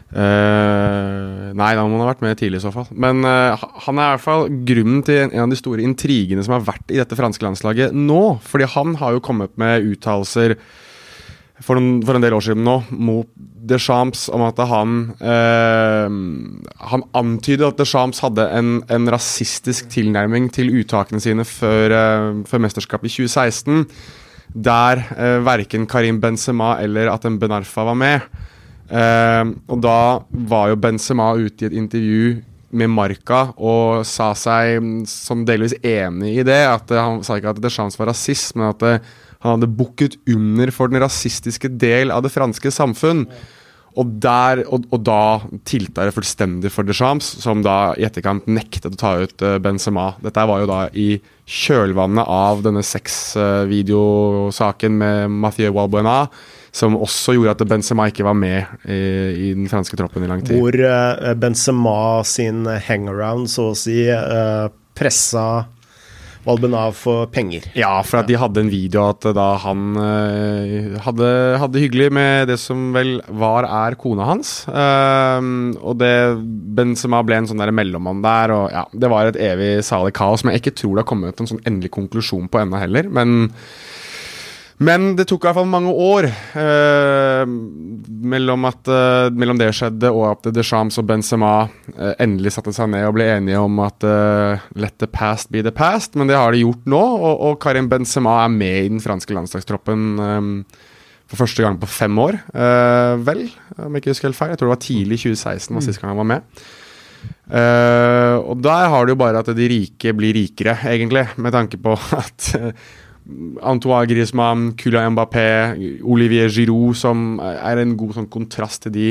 Uh, 0.10 1.52
nei, 1.54 1.70
da 1.78 1.84
må 1.84 1.98
han 1.98 2.06
ha 2.06 2.10
vært 2.14 2.24
med 2.26 2.40
tidlig 2.40 2.62
i 2.62 2.66
så 2.66 2.74
fall. 2.74 2.88
Men 2.96 3.22
uh, 3.28 3.68
han 3.86 4.00
er 4.00 4.08
i 4.08 4.16
hvert 4.16 4.26
fall 4.26 4.48
grunnen 4.72 5.04
til 5.06 5.26
en, 5.26 5.34
en, 5.36 5.46
av 5.46 5.54
de 5.54 5.60
store 5.60 5.86
intrigene 5.86 6.46
som 6.46 6.56
har 6.58 6.66
vært 6.72 6.96
i 6.96 7.02
dette 7.02 7.20
franske 7.20 7.46
landslaget 7.46 7.96
nå. 7.98 8.24
Fordi 8.46 8.72
han 8.78 8.96
har 9.02 9.18
jo 9.18 9.26
kommet 9.26 9.54
med 9.60 9.86
uttalelser 9.92 10.56
for, 11.60 11.80
for, 12.06 12.16
en 12.16 12.24
del 12.24 12.36
år 12.36 12.46
siden 12.46 12.66
nå 12.66 12.78
mot 12.96 13.30
Deschamps 13.70 14.28
om 14.34 14.44
at 14.48 14.60
han 14.70 14.94
eh, 15.20 16.16
Han 16.92 17.04
antydet 17.18 17.68
at 17.68 17.82
Deschamps 17.82 18.22
hadde 18.24 18.48
en, 18.56 18.80
en, 18.90 19.10
rasistisk 19.12 19.92
tilnærming 19.94 20.50
til 20.56 20.72
uttakene 20.80 21.22
sine 21.24 21.46
før, 21.48 21.96
eh, 21.96 22.30
før 22.50 22.64
mesterskapet 22.66 23.12
i 23.12 23.16
2016, 23.28 23.84
der 24.70 25.04
eh, 25.14 25.38
verken 25.46 25.88
Karim 25.90 26.22
Benzema 26.24 26.78
eller 26.82 27.12
Atem 27.14 27.38
Benarfa 27.42 27.86
var 27.92 28.00
med. 28.00 28.30
Eh, 28.90 29.44
og 29.70 29.82
da 29.84 30.00
var 30.50 30.72
jo 30.72 30.80
Benzema 30.82 31.34
ute 31.38 31.68
i 31.68 31.70
et 31.70 31.80
intervju 31.84 32.38
med 32.80 32.92
Marca 32.94 33.48
og 33.58 34.06
sa 34.06 34.32
seg 34.38 34.78
som 35.10 35.42
delvis 35.46 35.76
enig 35.82 36.36
i 36.38 36.46
det. 36.46 36.62
at 36.70 36.92
Han 36.96 37.24
sa 37.26 37.38
ikke 37.38 37.56
at 37.56 37.64
Deschamps 37.64 37.98
var 38.00 38.12
rasist, 38.14 38.56
men 38.56 38.70
at 38.72 38.86
det, 38.86 39.00
han 39.40 39.56
hadde 39.56 39.72
bukket 39.72 40.18
under 40.28 40.68
for 40.76 40.92
den 40.92 41.00
rasistiske 41.04 41.70
del 41.80 42.12
av 42.12 42.24
det 42.26 42.32
franske 42.34 42.72
samfunn. 42.76 43.28
Og, 44.00 44.06
der, 44.22 44.62
og, 44.70 44.86
og 44.94 45.00
da 45.04 45.40
tilta 45.68 46.06
det 46.06 46.14
fullstendig 46.16 46.72
for 46.72 46.84
Deschamps, 46.88 47.26
som 47.42 47.62
da 47.66 47.94
i 47.98 48.06
etterkant 48.08 48.48
nektet 48.48 48.94
å 48.94 48.98
ta 49.00 49.12
ut 49.24 49.42
uh, 49.44 49.58
Benzema. 49.64 50.14
Dette 50.24 50.48
var 50.48 50.60
jo 50.62 50.68
da 50.70 50.90
i 50.94 51.22
kjølvannet 51.50 52.26
av 52.30 52.62
denne 52.64 52.84
sexvideosaken 52.86 54.92
med 55.02 55.30
Mathieu 55.42 55.72
Walbuena, 55.76 56.28
som 56.70 56.96
også 57.00 57.34
gjorde 57.36 57.52
at 57.58 57.70
Benzema 57.72 58.08
ikke 58.12 58.28
var 58.28 58.36
med 58.38 58.60
i, 58.86 58.96
i 59.50 59.52
den 59.58 59.68
franske 59.72 59.98
troppen 60.00 60.24
i 60.24 60.30
lang 60.30 60.42
tid. 60.46 60.58
Hvor 60.62 60.76
uh, 60.86 61.36
Benzema 61.40 62.24
sin 62.28 62.58
hangaround, 62.70 63.50
så 63.52 63.64
å 63.74 63.76
si, 63.76 64.00
pressa 65.00 65.66
Valbenav 66.46 66.96
for 66.96 67.28
penger. 67.34 67.66
Ja, 67.78 68.00
for 68.08 68.22
at 68.22 68.30
de 68.30 68.38
hadde 68.40 68.64
en 68.64 68.72
video 68.72 69.04
at 69.10 69.28
da 69.36 69.48
han 69.64 69.98
uh, 70.00 70.96
hadde, 71.04 71.30
hadde 71.62 71.84
hyggelig 71.84 72.10
med 72.16 72.48
det 72.52 72.60
som 72.62 72.90
vel 72.96 73.18
var 73.28 73.68
er 73.68 73.98
kona 74.00 74.30
hans. 74.30 74.54
Uh, 74.70 75.76
og 75.84 76.00
det 76.00 76.14
Benzema 76.80 77.22
ble 77.28 77.42
en 77.42 77.50
sånn 77.50 77.62
der 77.62 77.74
mellommann 77.76 78.24
der, 78.24 78.56
og 78.56 78.74
ja, 78.74 78.86
det 78.94 79.12
var 79.12 79.30
et 79.30 79.40
evig 79.50 79.72
salig 79.88 80.16
kaos 80.18 80.44
som 80.44 80.54
jeg 80.54 80.64
ikke 80.64 80.78
tror 80.80 80.96
det 80.96 81.04
har 81.04 81.12
kommet 81.12 81.44
en 81.44 81.52
sånn 81.52 81.64
endelig 81.68 81.92
konklusjon 81.98 82.48
på 82.52 82.64
ennå 82.64 82.80
heller. 82.82 83.12
men 83.12 83.52
men 84.80 85.10
det 85.20 85.26
tok 85.28 85.44
i 85.44 85.48
hvert 85.50 85.58
fall 85.58 85.68
mange 85.68 85.92
år 85.92 86.26
eh, 86.30 87.50
mellom, 88.32 88.68
at, 88.70 88.88
eh, 88.88 89.28
mellom, 89.36 89.58
det 89.60 89.74
skjedde 89.76 90.12
og 90.16 90.24
at 90.30 90.48
Deschamps 90.56 91.02
og 91.02 91.08
Benzema 91.10 91.54
eh, 91.98 92.14
endelig 92.24 92.54
satte 92.56 92.72
seg 92.76 92.88
ned 92.94 93.04
og 93.10 93.18
ble 93.18 93.28
enige 93.34 93.60
om 93.60 93.82
at 93.84 94.06
eh, 94.08 94.64
let 94.80 94.96
the 95.04 95.10
past 95.12 95.52
be 95.52 95.66
the 95.66 95.74
past. 95.76 96.16
Men 96.16 96.32
det 96.32 96.38
har 96.40 96.56
de 96.56 96.62
gjort 96.64 96.88
nå, 96.88 97.02
og, 97.02 97.44
og 97.50 97.58
Karim 97.60 97.90
Benzema 97.92 98.38
er 98.46 98.54
med 98.54 98.78
i 98.86 98.94
den 98.94 99.04
franske 99.04 99.36
landslagstroppen 99.36 100.06
eh, 100.24 100.48
for 101.30 101.44
første 101.44 101.66
gang 101.66 101.76
på 101.82 101.90
fem 101.92 102.16
år. 102.24 102.40
Uh, 102.56 103.20
vel, 103.22 103.44
om 103.78 103.94
jeg 103.94 104.02
ikke 104.02 104.16
husker 104.16 104.32
helt 104.32 104.38
feil. 104.40 104.54
Jeg 104.56 104.62
tror 104.62 104.72
det 104.72 104.74
var 104.78 104.80
tidlig 104.82 105.20
2016 105.22 105.76
var 105.76 105.84
sist 105.86 106.02
gang 106.02 106.10
han 106.10 106.18
var 106.18 106.30
med. 106.32 106.64
Og 108.50 108.64
der 108.66 108.88
har 108.90 109.06
du 109.06 109.12
jo 109.14 109.20
bare 109.20 109.44
at 109.44 109.52
de 109.54 109.68
rike 109.70 110.16
blir 110.18 110.34
rikere, 110.34 110.74
egentlig, 110.90 111.28
med 111.38 111.54
tanke 111.54 111.78
på 111.78 111.94
at 112.24 112.50
Antoine 113.62 114.08
Griezmann, 114.10 114.72
Kylian 114.80 115.14
Mbappé, 115.16 115.50
Olivier 116.04 116.50
Giroud, 116.54 116.98
som 116.98 117.40
er 117.44 117.82
en 117.82 117.98
god 118.00 118.16
sånn 118.18 118.30
kontrast 118.32 118.86
til 118.86 118.96
de 118.96 119.10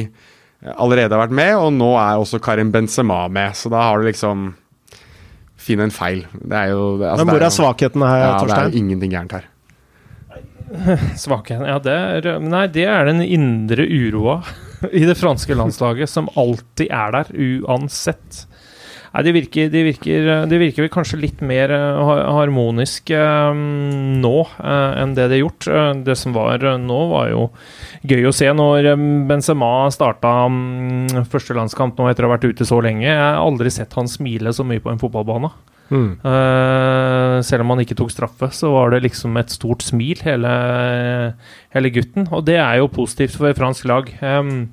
allerede 0.74 1.14
har 1.14 1.22
vært 1.22 1.36
med, 1.38 1.52
og 1.58 1.70
nå 1.76 1.92
er 2.00 2.18
også 2.18 2.40
Karim 2.42 2.72
Benzema 2.74 3.26
med, 3.30 3.54
så 3.54 3.70
da 3.72 3.84
har 3.90 4.00
du 4.00 4.08
liksom 4.08 4.50
Finn 5.58 5.82
en 5.82 5.92
feil. 5.92 6.22
Det 6.32 6.54
er 6.54 6.70
jo 6.70 6.82
altså, 7.02 7.24
Men 7.24 7.34
hvor 7.34 7.42
er, 7.42 7.48
er 7.50 7.52
svakhetene 7.52 8.08
her, 8.08 8.20
ja, 8.22 8.34
Torstein? 8.38 8.70
Det 8.70 8.76
er 8.78 8.78
ingenting 8.78 9.12
gærent 9.12 9.34
her. 9.36 9.48
Svakheten 11.24 11.66
Ja, 11.68 11.78
det 11.80 11.94
er 11.94 12.42
Nei, 12.44 12.66
det 12.72 12.84
er 12.88 13.08
den 13.08 13.22
indre 13.24 13.86
uroa 13.88 14.40
i 15.00 15.04
det 15.08 15.16
franske 15.18 15.56
landslaget 15.56 16.10
som 16.10 16.28
alltid 16.38 16.92
er 16.94 17.14
der, 17.16 17.32
uansett. 17.34 18.44
Nei, 19.08 19.22
det 19.24 19.32
virker, 19.32 19.70
det 19.72 19.82
virker, 19.86 20.26
det 20.50 20.60
virker 20.60 20.84
vel 20.84 20.92
kanskje 20.92 21.20
litt 21.22 21.40
mer 21.44 21.72
uh, 21.72 22.10
harmonisk 22.36 23.12
uh, 23.16 23.56
nå 23.56 24.34
uh, 24.44 24.92
enn 25.00 25.14
det 25.16 25.30
det 25.30 25.38
har 25.38 25.44
gjort. 25.46 25.68
det 26.04 26.16
som 26.18 26.36
var 26.36 26.64
nå, 26.80 26.98
var 27.12 27.30
jo 27.32 27.48
gøy 28.08 28.28
å 28.28 28.34
se 28.34 28.50
når 28.52 28.90
Benzema 29.28 29.88
starta 29.94 30.34
um, 30.46 31.08
første 31.30 31.56
landskamp 31.56 31.98
nå 31.98 32.10
etter 32.10 32.26
å 32.26 32.30
ha 32.30 32.36
vært 32.36 32.48
ute 32.52 32.68
så 32.68 32.82
lenge. 32.84 33.08
Jeg 33.08 33.16
har 33.16 33.40
aldri 33.40 33.72
sett 33.72 33.96
han 33.98 34.10
smile 34.10 34.52
så 34.54 34.66
mye 34.66 34.84
på 34.84 34.92
en 34.92 35.00
fotballbane. 35.00 35.52
Mm. 35.88 36.20
selv 37.48 37.64
om 37.64 37.70
han 37.72 37.80
ikke 37.80 37.94
tok 37.96 38.10
straffe, 38.12 38.50
så 38.52 38.68
var 38.74 38.90
det 38.92 39.06
liksom 39.06 39.38
et 39.40 39.48
stort 39.48 39.80
smil, 39.80 40.20
hele, 40.20 40.50
hele 41.72 41.92
gutten. 41.94 42.26
Og 42.28 42.44
det 42.44 42.58
er 42.60 42.82
jo 42.82 42.90
positivt 42.92 43.38
for 43.40 43.56
fransk 43.56 43.88
lag. 43.88 44.12
Um, 44.20 44.66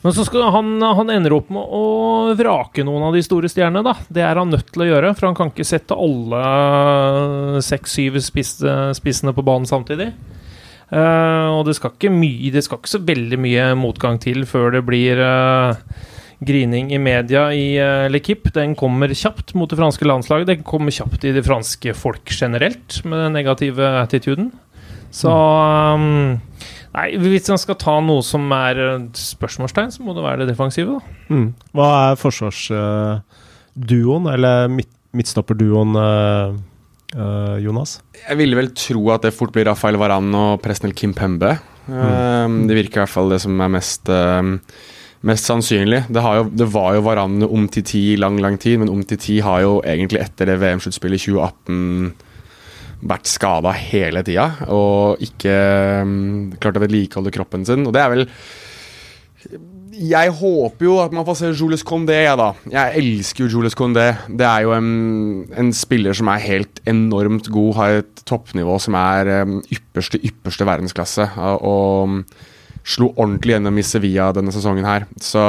men 0.00 0.14
så 0.16 0.24
skal 0.24 0.46
han, 0.54 0.78
han 0.80 1.12
ender 1.12 1.34
opp 1.36 1.50
med 1.52 1.60
å 1.76 2.32
vrake 2.38 2.84
noen 2.86 3.08
av 3.10 3.16
de 3.16 3.20
store 3.24 3.50
stjernene, 3.52 3.84
da. 3.84 3.92
Det 4.08 4.22
er 4.24 4.40
han 4.40 4.48
nødt 4.52 4.70
til 4.72 4.86
å 4.86 4.88
gjøre, 4.88 5.14
for 5.18 5.28
han 5.28 5.36
kan 5.36 5.50
ikke 5.52 5.66
sette 5.68 5.96
alle 5.96 7.60
seks-syv 7.66 8.16
spissene 8.24 9.34
på 9.36 9.44
banen 9.44 9.68
samtidig. 9.68 10.12
Uh, 10.90 11.52
og 11.54 11.68
det 11.68 11.76
skal, 11.78 11.92
ikke 11.94 12.10
mye, 12.10 12.50
det 12.50 12.64
skal 12.66 12.80
ikke 12.80 12.90
så 12.90 13.02
veldig 13.06 13.38
mye 13.38 13.66
motgang 13.78 14.16
til 14.18 14.42
før 14.48 14.72
det 14.74 14.80
blir 14.88 15.20
uh, 15.22 15.76
grining 16.42 16.90
i 16.90 16.98
media 16.98 17.44
i 17.54 17.76
uh, 17.78 18.08
L'Equipe. 18.10 18.50
Den 18.56 18.74
kommer 18.78 19.12
kjapt 19.14 19.54
mot 19.54 19.70
det 19.70 19.78
franske 19.78 20.08
landslaget. 20.08 20.48
Den 20.50 20.64
kommer 20.66 20.94
kjapt 20.94 21.28
i 21.28 21.34
det 21.36 21.44
franske 21.46 21.94
folk 21.94 22.32
generelt, 22.34 23.02
med 23.04 23.22
den 23.26 23.38
negative 23.38 23.92
attituden. 24.00 24.50
Så 25.14 25.30
um, 25.30 26.40
Nei, 26.90 27.12
Hvis 27.22 27.46
man 27.52 27.60
skal 27.62 27.76
ta 27.78 27.92
noe 28.02 28.22
som 28.26 28.50
er 28.54 28.78
spørsmålstegn, 29.16 29.92
så 29.94 30.02
må 30.02 30.14
det 30.16 30.24
være 30.24 30.38
det 30.42 30.48
defensive. 30.50 30.98
da. 30.98 31.02
Mm. 31.30 31.48
Hva 31.76 31.88
er 32.10 32.16
forsvarsduoen, 32.18 34.24
eller 34.34 34.54
midt, 34.74 34.90
midtstopperduoen, 35.14 35.92
uh, 35.94 36.50
uh, 37.14 37.56
Jonas? 37.62 38.02
Jeg 38.24 38.36
ville 38.42 38.58
vel 38.58 38.70
tro 38.74 39.02
at 39.14 39.22
det 39.26 39.36
fort 39.36 39.52
blir 39.54 39.66
Rafael 39.70 39.96
Varan 40.02 40.28
og 40.34 40.58
Presnel 40.64 40.94
Kimpembe. 40.98 41.52
Mm. 41.86 41.94
Um, 41.94 42.66
det 42.70 42.78
virker 42.78 42.96
i 42.98 43.02
hvert 43.04 43.14
fall 43.14 43.28
det 43.34 43.40
som 43.42 43.52
er 43.60 43.70
mest 43.78 44.04
Mest 45.20 45.44
sannsynlig. 45.50 46.08
Det, 46.08 46.20
jo, 46.24 46.48
det, 46.48 46.64
var 46.72 46.96
jo 46.96 47.02
Varan 47.04 47.44
om 47.44 47.68
til 47.68 47.84
ti 47.84 48.14
i 48.14 48.16
lang, 48.16 48.40
lang 48.40 48.56
tid, 48.56 48.80
men 48.80 48.88
om 48.88 49.04
til 49.04 49.20
ti 49.20 49.36
har 49.44 49.60
jo 49.60 49.84
egentlig 49.84 50.16
etter 50.22 50.48
det 50.48 50.56
VM-sluttspillet 50.62 51.20
i 51.20 51.34
2018 51.34 52.29
vært 53.00 53.28
skada 53.30 53.72
hele 53.76 54.22
tida 54.26 54.46
og 54.68 55.22
ikke 55.24 55.54
um, 56.04 56.50
klart 56.60 56.76
å 56.76 56.82
vedlikeholde 56.84 57.32
kroppen 57.34 57.64
sin. 57.68 57.86
Og 57.88 57.94
det 57.96 58.02
er 58.02 58.12
vel 58.14 58.26
jeg 60.00 60.32
håper 60.32 60.86
jo 60.86 60.94
at 61.02 61.12
man 61.12 61.26
får 61.26 61.36
se 61.40 61.48
Jules 61.58 61.82
Condé, 61.84 62.22
jeg, 62.22 62.36
da. 62.38 62.52
Jeg 62.72 63.00
elsker 63.02 63.44
jo 63.44 63.50
Jules 63.56 63.76
Condé. 63.76 64.06
Det 64.28 64.46
er 64.46 64.64
jo 64.64 64.72
en, 64.72 64.92
en, 65.58 65.72
spiller 65.76 66.16
som 66.16 66.30
er 66.32 66.44
helt 66.44 66.80
enormt 66.88 67.50
god, 67.52 67.74
har 67.76 67.96
et 67.98 68.22
toppnivå 68.28 68.78
som 68.80 68.96
er 68.96 69.32
um, 69.42 69.58
ypperste, 69.72 70.20
ypperste 70.24 70.68
verdensklasse. 70.68 71.26
Og 71.66 72.22
slo 72.86 73.10
ordentlig 73.14 73.56
gjennom 73.56 73.78
i 73.78 73.84
Sevilla 73.84 74.30
denne 74.36 74.52
sesongen 74.54 74.86
her. 74.88 75.06
Så 75.20 75.42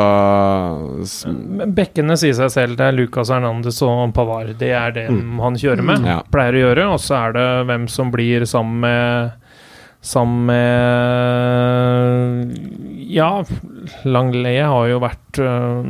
Bekkene 1.78 2.18
sier 2.20 2.36
seg 2.38 2.52
selv. 2.54 2.80
Det 2.80 2.88
er 2.88 2.98
Lucas 2.98 3.32
Hernandez 3.34 3.82
og 3.86 4.14
Pavar. 4.16 4.52
Det 4.60 4.72
er 4.76 4.96
det 4.98 5.08
mm. 5.12 5.40
han 5.42 5.60
kjører 5.60 5.86
med. 5.88 6.08
Ja. 6.08 6.20
Pleier 6.34 6.58
å 6.58 6.66
gjøre. 6.66 6.90
Og 6.96 7.00
så 7.04 7.14
er 7.22 7.38
det 7.38 7.48
hvem 7.72 7.88
som 7.92 8.12
blir 8.14 8.48
sammen 8.50 8.84
med 8.86 9.38
Sammen 10.02 10.46
med 10.50 10.66
Ja, 13.12 13.44
Langleie 14.10 14.64
har 14.66 14.88
jo 14.90 14.98
vært 15.04 15.38
øh, 15.44 15.86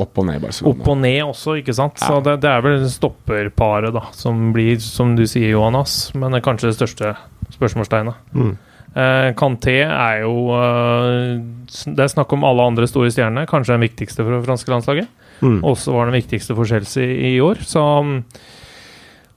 Opp 0.00 0.16
og 0.16 0.24
ned 0.26 0.38
i 0.38 0.42
Barcelona. 0.46 0.72
Opp 0.72 0.88
og 0.88 0.96
ned 1.02 1.20
også, 1.26 1.56
ikke 1.60 1.74
sant. 1.76 2.00
Ja. 2.00 2.06
Så 2.08 2.20
det, 2.24 2.38
det, 2.40 2.48
er 2.48 2.64
vel 2.64 2.88
stopperparet, 2.88 3.92
da, 3.92 4.06
som 4.16 4.52
blir, 4.56 4.80
som 4.80 5.12
du 5.18 5.26
sier, 5.28 5.50
Johannes. 5.52 6.14
Men 6.16 6.32
det 6.32 6.40
er 6.40 6.46
kanskje 6.46 6.70
det 6.70 6.78
største 6.78 7.12
spørsmålstegnet. 7.52 8.14
Mm. 8.32 8.54
Uh, 8.92 9.30
Kanté 9.32 9.78
er 9.86 10.18
jo 10.20 10.50
uh, 10.52 11.40
Det 11.64 12.02
er 12.04 12.10
snakk 12.12 12.34
om 12.36 12.44
alle 12.44 12.66
andre 12.72 12.88
store 12.90 13.12
stjernene. 13.12 13.48
Kanskje 13.48 13.76
den 13.76 13.86
viktigste 13.86 14.24
for 14.24 14.36
det 14.36 14.44
franske 14.44 14.72
landslaget. 14.72 15.08
Mm. 15.40 15.62
Også 15.66 15.94
var 15.94 16.10
den 16.10 16.18
viktigste 16.20 16.56
for 16.58 16.68
Chelsea 16.68 17.08
i 17.32 17.40
år. 17.42 17.64
Så 17.66 17.80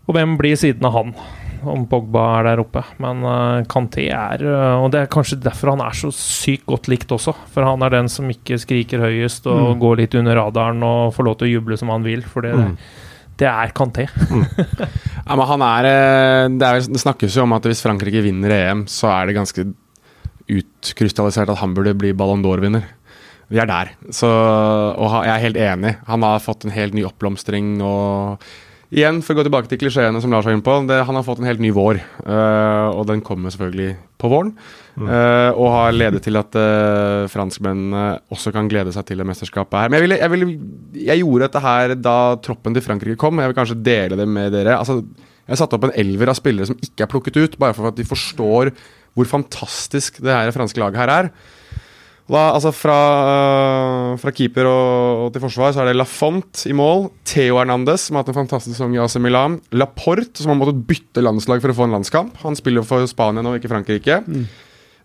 Og 0.05 0.13
hvem 0.13 0.35
blir 0.37 0.59
siden 0.59 0.85
av 0.85 0.97
han? 0.99 1.15
Om 1.65 1.87
Pogba 1.89 2.25
er 2.39 2.49
der 2.49 2.61
oppe. 2.65 2.83
Men 3.01 3.23
uh, 3.23 3.63
Kanté 3.71 4.09
er 4.11 4.43
Og 4.81 4.91
det 4.93 5.05
er 5.05 5.13
kanskje 5.13 5.39
derfor 5.41 5.73
han 5.73 5.85
er 5.87 5.95
så 5.97 6.11
sykt 6.13 6.67
godt 6.67 6.91
likt 6.91 7.15
også. 7.15 7.33
For 7.55 7.65
han 7.65 7.81
er 7.85 7.95
den 7.95 8.11
som 8.11 8.29
ikke 8.29 8.59
skriker 8.61 9.07
høyest 9.07 9.47
og 9.47 9.71
mm. 9.71 9.81
går 9.81 10.03
litt 10.03 10.19
under 10.19 10.41
radaren 10.43 10.83
og 10.83 11.15
får 11.15 11.29
lov 11.29 11.39
til 11.39 11.47
å 11.47 11.53
juble 11.55 11.79
som 11.79 11.95
han 11.95 12.05
vil. 12.05 12.27
For 12.27 12.45
det, 12.45 12.53
mm 12.59 12.77
det 13.39 13.47
er 13.49 13.73
Kanté. 13.75 14.07
mm. 14.07 14.43
ja, 15.27 15.35
men 15.35 15.47
han 15.49 15.65
er 15.67 15.89
eh, 15.89 16.43
det, 16.55 16.67
er 16.67 16.83
det, 16.85 17.01
snakkes 17.01 17.35
jo 17.35 17.45
om 17.45 17.55
at 17.57 17.67
hvis 17.67 17.83
Frankrike 17.85 18.23
vinner 18.25 18.53
EM, 18.55 18.85
så 18.91 19.11
er 19.13 19.29
det 19.29 19.39
ganske 19.39 19.67
utkrystallisert 20.45 21.49
at 21.49 21.59
han 21.61 21.73
burde 21.75 21.95
bli 21.97 22.13
Ballon 22.17 22.43
d'Or-vinner. 22.45 22.85
Vi 23.49 23.59
er 23.61 23.69
der. 23.69 23.91
Så, 24.13 24.27
og 24.27 25.19
jeg 25.25 25.33
er 25.33 25.43
helt 25.43 25.59
enig. 25.61 25.95
Han 26.07 26.25
har 26.25 26.41
fått 26.41 26.65
en 26.65 26.73
helt 26.73 26.95
ny 26.97 27.03
oppblomstring. 27.05 27.75
og 27.85 28.41
Igjen, 28.93 29.21
for 29.25 29.33
å 29.33 29.39
gå 29.39 29.45
tilbake 29.47 29.69
til 29.69 29.79
klisjeene 29.81 30.19
som 30.21 30.33
Lars 30.33 30.45
var 30.45 30.53
inne 30.53 30.65
på. 30.65 30.73
Det, 30.85 30.99
han 31.07 31.17
har 31.17 31.25
fått 31.25 31.39
en 31.41 31.47
helt 31.49 31.61
ny 31.63 31.71
vår, 31.73 31.97
uh, 32.27 32.93
og 32.93 33.07
den 33.09 33.23
kommer 33.25 33.53
selvfølgelig 33.53 33.95
på 34.21 34.29
våren. 34.29 34.51
Mm. 34.93 35.07
Uh, 35.09 35.49
og 35.57 35.71
har 35.73 35.95
ledet 35.95 36.21
til 36.23 36.37
at 36.39 36.57
uh, 36.59 37.25
franskmennene 37.31 38.03
også 38.31 38.53
kan 38.55 38.69
glede 38.71 38.93
seg 38.93 39.07
til 39.09 39.21
det 39.21 39.27
mesterskapet 39.27 39.79
her. 39.79 39.89
Men 39.89 39.97
jeg, 39.97 40.05
ville, 40.05 40.19
jeg, 40.21 40.33
ville, 40.35 40.51
jeg, 41.01 41.23
gjorde 41.23 41.47
dette 41.47 41.63
her 41.65 41.95
da 41.97 42.17
troppen 42.45 42.77
til 42.77 42.85
Frankrike 42.85 43.19
kom. 43.21 43.41
Jeg 43.41 43.51
vil 43.51 43.57
kanskje 43.57 43.81
dele 43.89 44.21
det 44.21 44.29
med 44.29 44.53
dere. 44.53 44.77
Altså, 44.77 45.01
jeg 45.49 45.61
satte 45.61 45.79
opp 45.79 45.89
en 45.89 45.97
elver 46.05 46.29
av 46.29 46.37
spillere 46.37 46.69
som 46.69 46.77
ikke 46.77 47.07
er 47.07 47.11
plukket 47.11 47.41
ut, 47.41 47.59
bare 47.61 47.77
for 47.77 47.89
at 47.89 47.97
de 47.97 48.05
forstår 48.07 48.71
hvor 49.15 49.29
fantastisk 49.31 50.21
det 50.23 50.33
her 50.33 50.53
franske 50.53 50.81
laget 50.81 51.01
her 51.01 51.13
er. 51.13 51.33
Da, 52.25 52.41
altså 52.55 52.71
fra, 52.73 52.97
fra 54.17 54.31
keeper 54.33 54.65
og, 54.65 55.25
og, 55.25 55.27
til 55.33 55.43
forsvar 55.43 55.75
så 55.75 55.83
er 55.83 55.91
det 55.91 55.99
Lafont 55.99 56.63
i 56.65 56.73
mål. 56.73 57.11
Theo 57.29 57.59
Hernandez, 57.59 58.07
som 58.07 58.17
har 58.17 58.25
hatt 58.25 58.31
en 58.33 58.39
fantastisk 58.39 58.73
sesong 58.73 58.95
i 58.97 59.01
AC 59.03 59.19
Milan. 59.21 59.59
Laporte, 59.77 60.41
som 60.41 60.49
har 60.49 60.57
måttet 60.57 60.81
bytte 60.89 61.21
landslag 61.21 61.61
for 61.61 61.73
å 61.73 61.77
få 61.77 61.85
en 61.85 61.93
landskamp. 61.99 62.39
Han 62.41 62.57
spiller 62.57 62.87
for 62.87 63.05
Spania 63.09 63.45
nå, 63.45 63.53
ikke 63.59 63.69
Frankrike. 63.69 64.23
Mm. 64.25 64.47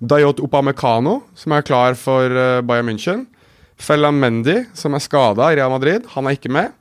Dayot 0.01 0.41
Upamecano, 0.41 1.19
som 1.37 1.53
er 1.53 1.67
klar 1.69 1.99
for 2.01 2.33
uh, 2.33 2.63
Bayern 2.65 2.89
München. 2.89 3.27
Fellan 3.81 4.17
Mendy, 4.21 4.63
som 4.77 4.97
er 4.97 5.05
skada 5.05 5.53
i 5.53 5.61
Real 5.61 5.73
Madrid. 5.73 6.09
Han 6.17 6.29
er 6.29 6.41
ikke 6.41 6.53
med. 6.53 6.73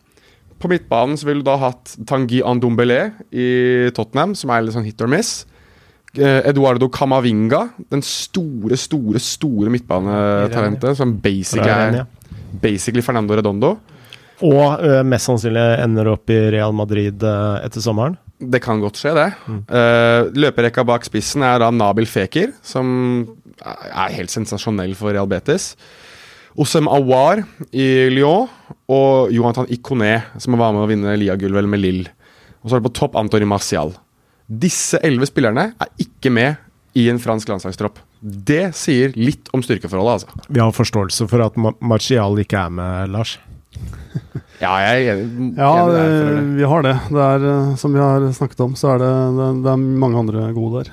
På 0.60 0.72
midtbanen 0.72 1.20
så 1.20 1.28
ville 1.28 1.44
du 1.44 1.50
da 1.52 1.60
hatt 1.60 1.98
Tanguy 2.08 2.40
Andombele 2.48 3.10
i 3.32 3.92
Tottenham, 3.96 4.36
som 4.40 4.52
er 4.56 4.64
litt 4.64 4.76
sånn 4.76 4.88
hit 4.88 5.04
or 5.04 5.12
miss. 5.12 5.44
Eh, 6.18 6.42
Eduardo 6.50 6.90
Camavinga, 6.90 7.68
den 7.92 8.02
store, 8.02 8.78
store 8.80 9.22
store 9.22 9.70
midtbanetalentet, 9.70 10.98
som 10.98 11.14
basic 11.22 11.62
er 11.62 12.02
basically 12.62 13.04
Fernando 13.06 13.38
Redondo. 13.38 13.76
Og 14.40 14.80
uh, 14.80 15.02
mest 15.04 15.28
sannsynlig 15.28 15.64
ender 15.84 16.08
opp 16.14 16.32
i 16.32 16.40
Real 16.56 16.74
Madrid 16.74 17.22
uh, 17.28 17.60
etter 17.62 17.84
sommeren? 17.84 18.16
Det 18.40 18.62
kan 18.64 18.80
godt 18.80 18.98
skje, 18.98 19.12
det. 19.18 19.28
Mm. 19.52 19.62
Uh, 19.68 20.30
løperekka 20.46 20.86
bak 20.88 21.06
spissen 21.06 21.44
er 21.46 21.60
da 21.62 21.68
Nabil 21.76 22.08
Fekir, 22.08 22.54
som 22.64 22.88
er 23.60 24.16
helt 24.16 24.32
sensasjonell 24.32 24.96
for 24.98 25.12
Real 25.12 25.28
Betis. 25.30 25.74
Osem 26.60 26.88
Awar 26.90 27.44
i 27.76 28.08
Lyon 28.10 28.48
og 28.90 29.34
Jonathan 29.36 29.68
Ikoné, 29.76 30.16
som 30.40 30.58
var 30.58 30.74
med 30.74 30.88
å 30.88 30.90
vinne 30.90 31.18
Lia-gulvet 31.20 31.68
med 31.70 31.84
Lill. 31.84 32.06
Og 32.64 32.72
så 32.72 32.78
er 32.78 32.82
det 32.82 32.90
på 32.90 32.98
topp 33.04 33.20
Antony 33.20 33.46
Marcial. 33.48 33.94
Disse 34.50 34.98
elleve 35.06 35.28
spillerne 35.30 35.72
er 35.78 35.90
ikke 36.02 36.32
med 36.34 36.58
i 36.98 37.06
en 37.12 37.20
fransk 37.22 37.52
landslagstropp. 37.52 38.00
Det 38.20 38.72
sier 38.76 39.14
litt 39.16 39.52
om 39.54 39.62
styrkeforholdet, 39.64 40.26
altså. 40.26 40.48
Vi 40.50 40.60
har 40.60 40.74
forståelse 40.74 41.28
for 41.30 41.46
at 41.46 41.60
Martial 41.86 42.42
ikke 42.42 42.64
er 42.66 42.74
med, 42.74 43.14
Lars. 43.14 43.38
ja, 44.64 44.74
jeg 44.84 45.06
er 45.06 45.12
enig. 45.14 45.52
Ja, 45.54 45.74
det, 45.94 46.06
vi 46.58 46.66
har 46.74 46.88
det. 46.88 46.96
det 47.14 47.28
er, 47.28 47.46
eh, 47.52 47.76
som 47.80 47.94
vi 47.94 48.02
har 48.02 48.26
snakket 48.36 48.66
om, 48.66 48.74
så 48.80 48.96
er 48.96 49.04
det, 49.04 49.12
det, 49.38 49.52
det 49.68 49.76
er 49.76 49.86
mange 50.06 50.24
andre 50.26 50.50
gode 50.58 50.82
der. 50.82 50.92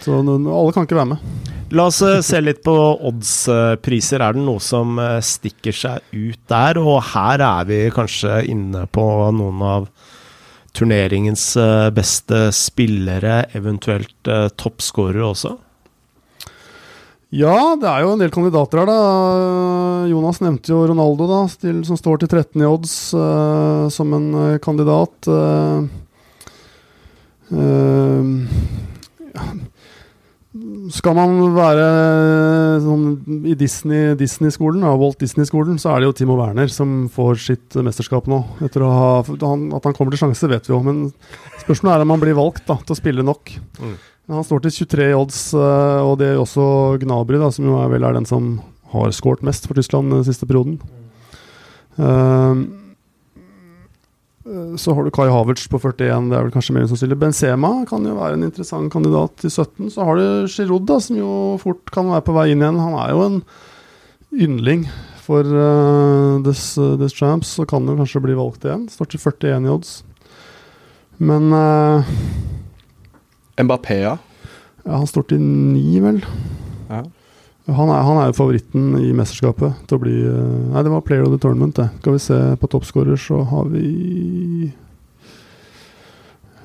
Så 0.00 0.22
alle 0.22 0.72
kan 0.72 0.88
ikke 0.88 0.98
være 0.98 1.12
med. 1.12 1.52
La 1.74 1.88
oss 1.90 2.00
eh, 2.06 2.20
se 2.22 2.40
litt 2.40 2.62
på 2.64 2.74
oddspriser. 3.10 4.22
Er 4.22 4.36
det 4.36 4.44
noe 4.46 4.62
som 4.62 4.96
eh, 5.02 5.18
stikker 5.24 5.74
seg 5.74 6.14
ut 6.14 6.40
der? 6.48 6.78
Og 6.78 7.00
her 7.12 7.42
er 7.42 7.66
vi 7.68 7.80
kanskje 7.94 8.40
inne 8.48 8.84
på 8.88 9.06
noen 9.34 9.64
av 9.66 9.88
turneringens 10.76 11.48
eh, 11.58 11.88
beste 11.96 12.48
spillere, 12.54 13.44
eventuelt 13.56 14.34
toppskårere 14.60 15.30
også? 15.32 15.56
Ja, 17.34 17.74
det 17.74 17.88
er 17.90 18.04
jo 18.04 18.12
en 18.14 18.20
del 18.22 18.30
kandidater 18.30 18.80
her, 18.80 18.86
da. 18.88 20.06
Jonas 20.06 20.38
nevnte 20.44 20.70
jo 20.70 20.84
Ronaldo, 20.86 21.26
da, 21.26 21.40
til, 21.58 21.80
som 21.88 21.98
står 21.98 22.22
til 22.22 22.30
13 22.30 22.62
i 22.62 22.68
odds 22.68 22.94
uh, 23.18 23.88
som 23.90 24.14
en 24.14 24.28
uh, 24.30 24.58
kandidat. 24.62 25.26
Uh, 25.26 25.84
skal 30.94 31.16
man 31.16 31.36
være 31.56 31.86
sånn, 32.84 33.06
i 33.46 33.54
Disney-skolen, 33.58 34.82
Disney 34.82 35.00
Walt 35.00 35.20
Disney-skolen, 35.22 35.80
så 35.82 35.92
er 35.92 36.02
det 36.02 36.10
jo 36.10 36.16
Timo 36.20 36.36
Werner 36.38 36.70
som 36.72 37.06
får 37.12 37.40
sitt 37.42 37.78
mesterskap 37.82 38.28
nå. 38.30 38.42
Etter 38.66 38.84
å 38.86 38.90
ha, 38.92 39.10
han, 39.24 39.68
At 39.76 39.88
han 39.88 39.96
kommer 39.96 40.14
til 40.14 40.22
sjanse, 40.24 40.50
vet 40.50 40.68
vi 40.68 40.74
jo, 40.74 40.82
men 40.86 41.08
spørsmålet 41.62 41.96
er 41.96 42.06
om 42.06 42.14
han 42.14 42.22
blir 42.22 42.38
valgt 42.38 42.66
da, 42.68 42.78
til 42.82 42.96
å 42.96 43.00
spille 43.00 43.26
nok. 43.26 43.54
Mm. 43.80 43.98
Han 44.36 44.46
står 44.46 44.64
til 44.64 44.78
23 44.82 45.10
odds, 45.16 45.42
eh, 45.54 46.00
og 46.02 46.16
det 46.22 46.32
er 46.32 46.40
også 46.42 46.64
Gnabry, 47.02 47.38
da, 47.42 47.52
som 47.54 47.68
jo 47.68 47.78
er 47.82 47.92
vel 47.92 48.06
er 48.06 48.18
den 48.18 48.26
som 48.28 48.56
har 48.92 49.14
skåret 49.14 49.44
mest 49.46 49.66
for 49.68 49.78
Tyskland 49.78 50.14
den 50.14 50.26
siste 50.26 50.48
perioden. 50.48 50.80
Uh, 51.96 52.06
Eh, 52.06 52.54
så 54.78 54.94
har 54.94 55.02
du 55.02 55.10
Kai 55.10 55.26
Havertz 55.26 55.64
på 55.70 55.78
41, 55.82 56.28
det 56.30 56.36
er 56.38 56.44
vel 56.44 56.52
kanskje 56.54 56.74
mer 56.76 56.86
sannsynlig. 56.86 57.18
Benzema 57.18 57.70
kan 57.88 58.04
jo 58.06 58.14
være 58.14 58.36
en 58.36 58.46
interessant 58.46 58.92
kandidat 58.92 59.34
til 59.42 59.50
17. 59.50 59.90
Så 59.90 60.06
har 60.06 60.20
du 60.20 60.46
Giroud, 60.52 60.84
da, 60.86 61.00
som 61.02 61.18
jo 61.18 61.30
fort 61.62 61.90
kan 61.94 62.12
være 62.12 62.24
på 62.28 62.36
vei 62.36 62.52
inn 62.52 62.62
igjen. 62.62 62.78
Han 62.78 62.94
er 63.02 63.10
jo 63.10 63.24
en 63.24 63.40
yndling 64.46 64.86
for 65.26 65.42
uh, 65.42 66.38
this, 66.46 66.76
uh, 66.78 66.94
this, 67.00 67.16
Champs, 67.16 67.56
så 67.58 67.66
kan 67.66 67.88
det 67.88 67.96
kanskje 67.98 68.22
bli 68.22 68.36
valgt 68.38 68.68
igjen. 68.68 68.86
Står 68.92 69.10
til 69.10 69.22
41 69.24 69.66
i 69.66 69.72
odds. 69.74 69.92
Men 71.18 71.50
uh, 71.50 72.14
Mbappé, 73.58 73.98
ja? 74.04 74.16
Ja, 74.84 75.00
han 75.00 75.10
står 75.10 75.26
til 75.32 75.42
9, 75.42 75.82
vel. 76.04 76.22
Ja. 76.86 77.02
Han 77.66 77.90
er, 77.90 78.02
han 78.06 78.18
er, 78.20 78.28
jo 78.30 78.36
favoritten 78.38 78.92
i 79.00 79.08
mesterskapet 79.16 79.86
til 79.90 79.98
å 79.98 80.02
bli 80.04 80.16
uh, 80.22 80.70
Nei, 80.70 80.84
det 80.86 80.92
var 80.92 81.02
player 81.02 81.24
of 81.26 81.32
the 81.32 81.40
tournament, 81.42 81.74
det. 81.74 81.88
Skal 81.98 82.14
vi 82.14 82.22
se 82.22 82.36
på 82.62 82.68
toppskårer, 82.70 83.18
så 83.18 83.40
har 83.50 83.70
vi 83.72 84.70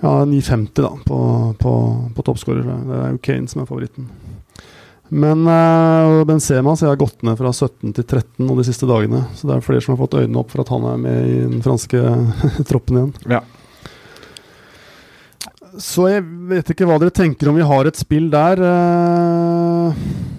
Ja, 0.01 0.19
9,50 0.29 0.69
da 0.77 0.91
på, 1.05 1.21
på, 1.61 1.73
på 2.13 2.25
toppskårer. 2.27 2.69
Det 2.85 2.99
er 2.99 3.15
jo 3.15 3.23
Kane 3.25 3.49
som 3.49 3.63
er 3.63 3.69
favoritten. 3.69 4.11
Men 5.11 5.41
uh, 5.43 6.21
Benzema 6.29 6.71
så 6.77 6.85
jeg 6.85 6.93
har 6.93 7.01
gått 7.01 7.25
ned 7.27 7.35
fra 7.39 7.49
17 7.51 7.97
til 7.97 8.05
13 8.05 8.45
nå 8.45 8.53
de 8.55 8.63
siste 8.69 8.87
dagene. 8.87 9.25
Så 9.35 9.49
det 9.49 9.57
er 9.57 9.65
flere 9.65 9.83
som 9.83 9.95
har 9.95 9.99
fått 10.03 10.15
øynene 10.21 10.39
opp 10.39 10.53
for 10.53 10.63
at 10.63 10.71
han 10.71 10.85
er 10.87 11.01
med 11.01 11.25
i 11.27 11.39
den 11.41 11.65
franske 11.65 11.99
troppen 12.69 13.01
igjen. 13.01 13.11
Ja. 13.39 13.41
Så 15.81 16.05
jeg 16.11 16.23
vet 16.51 16.71
ikke 16.71 16.87
hva 16.87 16.99
dere 17.01 17.15
tenker 17.15 17.49
om 17.49 17.57
vi 17.57 17.65
har 17.67 17.89
et 17.89 17.99
spill 17.99 18.29
der. 18.31 18.61
Uh, 18.61 20.30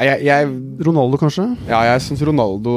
jeg, 0.00 0.24
jeg, 0.24 0.48
Ronaldo, 0.86 1.18
kanskje? 1.20 1.44
Ja, 1.68 1.82
jeg 1.90 2.02
syns 2.04 2.22
Ronaldo, 2.24 2.72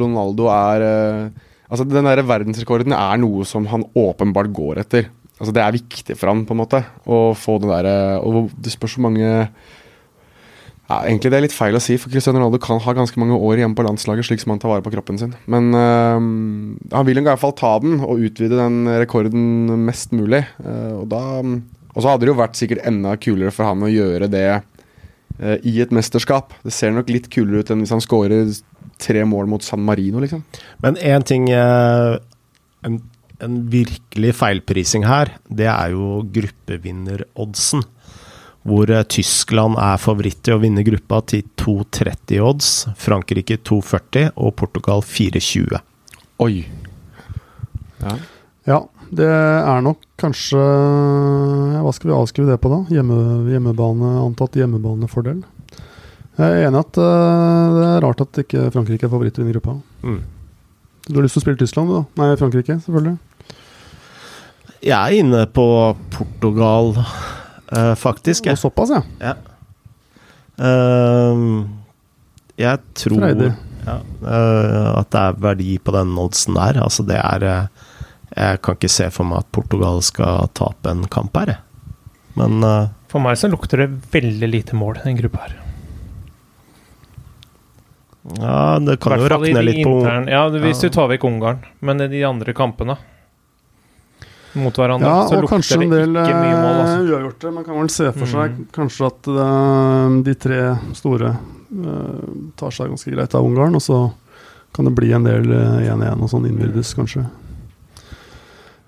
Ronaldo 0.00 0.50
er 0.52 0.84
uh, 0.84 1.46
Altså, 1.70 1.86
den 1.86 2.08
der 2.08 2.18
verdensrekorden 2.26 2.90
er 2.96 3.18
noe 3.22 3.44
som 3.46 3.68
han 3.70 3.84
åpenbart 3.94 4.50
går 4.50 4.80
etter. 4.82 5.06
Altså, 5.38 5.52
det 5.54 5.62
er 5.62 5.76
viktig 5.76 6.16
for 6.18 6.32
han, 6.32 6.42
på 6.46 6.56
en 6.56 6.60
måte, 6.64 6.80
å 7.06 7.30
få 7.38 7.60
det 7.62 7.70
derre 7.70 7.94
uh, 8.18 8.26
Og 8.26 8.50
det 8.58 8.74
spørs 8.74 8.98
hvor 8.98 9.06
mange 9.06 9.28
ja, 9.30 10.96
Egentlig 11.06 11.30
det 11.30 11.38
er 11.38 11.44
litt 11.46 11.54
feil 11.54 11.78
å 11.78 11.82
si, 11.82 11.94
for 12.02 12.10
Cristiano 12.10 12.40
Ronaldo 12.40 12.58
kan 12.62 12.82
ha 12.82 12.94
ganske 12.98 13.22
mange 13.22 13.38
år 13.38 13.62
igjen 13.62 13.76
på 13.78 13.84
landslaget, 13.86 14.26
slik 14.26 14.42
som 14.42 14.50
han 14.50 14.58
tar 14.62 14.72
vare 14.72 14.82
på 14.82 14.90
kroppen 14.90 15.20
sin. 15.20 15.36
Men 15.46 15.70
uh, 15.70 16.18
han 16.90 17.06
vil 17.06 17.22
i 17.22 17.24
hvert 17.28 17.40
fall 17.40 17.54
ta 17.54 17.76
den 17.84 18.00
og 18.02 18.26
utvide 18.26 18.58
den 18.58 18.82
rekorden 18.98 19.70
mest 19.86 20.10
mulig. 20.10 20.42
Uh, 20.58 20.98
og 21.04 21.06
da 21.14 21.22
Og 21.40 22.02
så 22.02 22.10
hadde 22.10 22.26
det 22.26 22.32
jo 22.32 22.40
vært 22.42 22.58
sikkert 22.58 22.84
enda 22.90 23.14
kulere 23.22 23.54
for 23.54 23.70
han 23.70 23.86
å 23.86 23.90
gjøre 23.90 24.26
det 24.30 24.48
i 25.40 25.78
et 25.80 25.92
mesterskap. 25.94 26.52
Det 26.60 26.72
ser 26.74 26.92
nok 26.92 27.08
litt 27.08 27.30
kulere 27.32 27.62
ut 27.62 27.70
enn 27.72 27.80
hvis 27.80 27.94
han 27.94 28.02
skårer 28.04 28.50
tre 29.00 29.24
mål 29.24 29.48
mot 29.50 29.64
San 29.64 29.82
Marino, 29.84 30.20
liksom. 30.22 30.42
Men 30.84 30.98
én 31.00 31.24
ting 31.26 31.48
uh, 31.52 32.18
en, 32.86 33.00
en, 33.40 33.56
virkelig 33.72 34.34
feilprising 34.40 35.06
her, 35.08 35.34
det 35.48 35.68
er 35.70 35.94
jo 35.94 36.20
gruppevinneroddsen. 36.34 37.86
Hvor 38.68 38.92
uh, 38.92 39.02
Tyskland 39.08 39.78
er 39.80 40.00
favoritt 40.00 40.42
til 40.44 40.58
å 40.58 40.62
vinne 40.62 40.84
gruppa 40.86 41.22
til 41.32 41.46
2,30 41.60 42.44
odds, 42.44 42.72
Frankrike 43.00 43.60
2,40 43.64 44.34
og 44.36 44.54
Portugal 44.60 45.04
4,20. 45.06 45.80
Oi. 46.44 46.54
Ja. 48.00 48.16
ja. 48.68 48.80
Det 49.10 49.26
er 49.26 49.80
nok 49.82 50.04
kanskje 50.20 50.60
Hva 51.82 51.90
skal 51.94 52.10
vi 52.10 52.16
avskrive 52.16 52.52
det 52.52 52.60
på, 52.62 52.70
da? 52.70 52.82
Hjemme, 52.94 53.16
hjemmebane, 53.50 54.10
Antatt 54.22 54.58
hjemmebanefordel. 54.60 55.40
Jeg 56.40 56.46
er 56.46 56.68
enig 56.68 56.80
at 56.80 57.00
uh, 57.00 57.72
det 57.74 57.86
er 57.88 58.04
rart 58.04 58.22
at 58.22 58.38
ikke 58.44 58.68
Frankrike 58.72 59.08
er 59.08 59.12
favoritt 59.12 59.36
i 59.36 59.42
denne 59.42 59.52
gruppa. 59.56 59.74
Mm. 60.06 60.20
Du 61.08 61.18
har 61.18 61.26
lyst 61.26 61.36
til 61.36 61.42
å 61.42 61.44
spille 61.44 61.60
Tyskland, 61.60 61.90
da? 61.90 62.04
Nei, 62.20 62.28
Frankrike, 62.40 62.78
selvfølgelig. 62.84 63.16
Jeg 64.80 64.96
er 64.96 65.16
inne 65.18 65.42
på 65.52 65.66
Portugal, 66.14 66.94
uh, 67.02 67.92
faktisk. 67.98 68.48
Og 68.48 68.62
såpass, 68.62 68.94
ja. 68.94 69.02
ja. 69.20 69.34
Uh, 70.60 71.66
jeg 72.60 72.80
tror 73.02 73.26
ja, 73.26 73.98
at 75.00 75.12
det 75.12 75.20
er 75.20 75.38
verdi 75.40 75.76
på 75.82 75.92
den 75.96 76.14
oddsen 76.20 76.56
der. 76.56 76.78
Altså, 76.84 77.04
det 77.08 77.18
er 77.20 77.68
jeg 78.36 78.60
kan 78.62 78.78
ikke 78.78 78.92
se 78.92 79.08
for 79.10 79.26
meg 79.26 79.42
at 79.42 79.50
Portugal 79.54 79.98
skal 80.06 80.50
tape 80.54 80.92
en 80.92 81.02
kamp 81.10 81.34
her, 81.40 81.56
jeg. 81.56 81.64
Men 82.38 82.62
uh, 82.62 82.92
For 83.10 83.22
meg 83.22 83.38
så 83.40 83.50
lukter 83.50 83.84
det 83.84 83.90
veldig 84.14 84.48
lite 84.50 84.78
mål, 84.78 85.00
den 85.04 85.18
gruppa 85.18 85.48
her. 85.48 85.56
Ja, 88.36 88.78
det 88.78 88.98
kan 89.00 89.18
jo 89.18 89.30
rakne 89.32 89.62
litt 89.64 89.80
på 89.82 89.94
Ja, 90.28 90.44
hvis 90.52 90.82
ja. 90.82 90.88
du 90.88 90.94
tar 90.94 91.08
vekk 91.10 91.24
Ungarn. 91.26 91.64
Men 91.80 92.04
i 92.04 92.10
de 92.12 92.20
andre 92.28 92.54
kampene 92.54 92.98
mot 94.60 94.74
hverandre, 94.74 95.06
ja, 95.06 95.26
så 95.30 95.38
lukter 95.38 95.78
det 95.78 95.86
del, 95.92 96.16
ikke 96.18 96.38
mye 96.38 96.54
mål. 96.58 96.78
Altså. 96.82 96.94
Eh, 96.94 97.10
uavgjorte. 97.10 97.52
Man 97.54 97.66
kan 97.66 97.76
vel 97.78 97.90
se 97.94 98.08
for 98.14 98.30
seg 98.30 98.56
mm. 98.56 98.64
kanskje 98.74 99.10
at 99.10 99.28
uh, 99.30 100.16
de 100.26 100.34
tre 100.42 100.58
store 100.98 101.34
uh, 101.34 102.24
tar 102.58 102.74
seg 102.74 102.90
ganske 102.90 103.14
greit 103.14 103.36
av 103.38 103.46
Ungarn, 103.46 103.78
og 103.78 103.84
så 103.84 104.00
kan 104.74 104.86
det 104.86 104.94
bli 104.98 105.10
en 105.14 105.26
del 105.26 105.50
1-1 105.50 106.20
og 106.22 106.30
sånn 106.30 106.46
innbyrdes, 106.50 106.92
kanskje. 106.98 107.24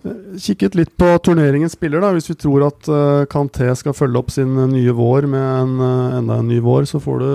Kikket 0.03 0.75
litt 0.75 0.97
på 0.99 1.07
turneringens 1.23 1.77
spiller, 1.77 2.03
da. 2.03 2.11
Hvis 2.17 2.31
vi 2.33 2.35
tror 2.39 2.65
at 2.67 2.89
uh, 2.91 3.23
Kanté 3.31 3.69
skal 3.79 3.95
følge 3.95 4.19
opp 4.19 4.33
sin 4.35 4.57
uh, 4.59 4.67
nye 4.67 4.95
vår 4.99 5.29
med 5.31 5.45
en, 5.45 5.77
uh, 5.79 6.17
enda 6.19 6.41
en 6.41 6.49
ny 6.51 6.59
vår, 6.65 6.89
så 6.91 6.99
får 7.03 7.23
du 7.23 7.29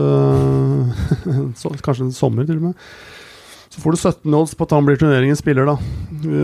så, 1.62 1.72
Kanskje 1.86 2.10
en 2.10 2.18
sommer, 2.18 2.48
til 2.48 2.60
og 2.60 2.68
med. 2.70 2.84
Så 3.72 3.80
får 3.84 3.96
du 3.96 4.02
17 4.02 4.36
odds 4.36 4.58
på 4.58 4.68
at 4.68 4.76
han 4.76 4.90
blir 4.90 5.00
turneringens 5.00 5.40
spiller, 5.44 5.70
da. 5.70 5.78
Vi 6.28 6.44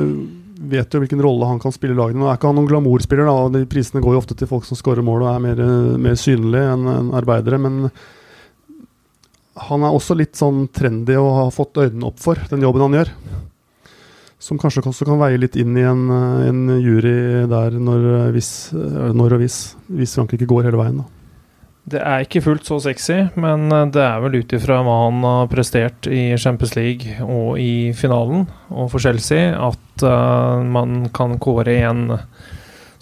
vet 0.78 0.96
jo 0.96 1.02
hvilken 1.04 1.24
rolle 1.26 1.50
han 1.50 1.60
kan 1.60 1.76
spille 1.76 1.96
i 1.96 2.00
lagene. 2.00 2.22
Nå 2.22 2.30
er 2.32 2.40
ikke 2.40 2.48
han 2.52 2.60
noen 2.62 2.72
glamourspiller, 2.72 3.28
da. 3.28 3.52
De 3.58 3.68
prisene 3.68 4.04
går 4.06 4.16
jo 4.16 4.24
ofte 4.24 4.38
til 4.40 4.48
folk 4.48 4.68
som 4.70 4.80
skårer 4.80 5.04
mål 5.04 5.26
og 5.26 5.32
er 5.34 5.44
mer, 5.44 5.64
mer 6.00 6.20
synlige 6.20 6.76
enn 6.78 6.88
en 6.88 7.16
arbeidere, 7.20 7.60
men 7.60 7.90
han 9.68 9.84
er 9.84 9.94
også 9.94 10.16
litt 10.18 10.40
sånn 10.40 10.70
trendy 10.74 11.18
og 11.20 11.34
har 11.36 11.52
fått 11.54 11.82
øynene 11.84 12.08
opp 12.08 12.22
for 12.24 12.40
den 12.50 12.64
jobben 12.64 12.88
han 12.88 13.02
gjør. 13.02 13.12
Som 14.44 14.60
kanskje 14.60 14.84
også 14.84 15.08
kan 15.08 15.22
veie 15.22 15.40
litt 15.40 15.56
inn 15.60 15.76
i 15.80 15.86
en, 15.88 16.08
eh, 16.12 16.48
en 16.50 16.64
jury 16.84 17.48
der 17.48 17.78
når, 17.80 18.08
eh, 18.14 18.32
hvis, 18.36 18.74
eh, 18.76 19.12
når, 19.16 19.38
og 19.38 19.44
hvis, 19.44 19.76
hvis 19.88 20.16
Frankrike 20.20 20.48
går 20.50 20.68
hele 20.68 20.80
veien. 20.82 20.98
da. 21.00 21.06
Det 21.86 22.00
er 22.00 22.24
ikke 22.24 22.42
fullt 22.44 22.64
så 22.68 22.80
sexy, 22.80 23.30
men 23.36 23.68
det 23.92 24.00
er 24.00 24.20
vel 24.24 24.40
ut 24.40 24.54
ifra 24.56 24.78
hva 24.84 24.96
han 25.04 25.24
har 25.28 25.50
prestert 25.52 26.08
i 26.08 26.32
Champions 26.40 26.76
League 26.78 27.18
og 27.20 27.60
i 27.60 27.92
finalen 27.92 28.48
og 28.72 28.88
for 28.92 29.04
Chelsea, 29.04 29.52
at 29.52 30.06
uh, 30.08 30.64
man 30.64 31.10
kan 31.12 31.36
kåre 31.44 31.76
en 31.84 32.20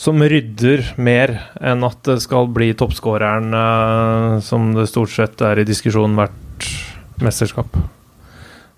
som 0.02 0.18
rydder 0.18 0.96
mer 0.98 1.36
enn 1.62 1.86
at 1.86 2.02
det 2.10 2.24
skal 2.26 2.50
bli 2.50 2.74
toppskåreren 2.74 3.54
uh, 3.54 4.42
som 4.42 4.74
det 4.74 4.90
stort 4.90 5.14
sett 5.14 5.46
er 5.46 5.62
i 5.62 5.70
diskusjonen 5.70 6.18
hvert 6.18 6.72
mesterskap. 7.22 7.78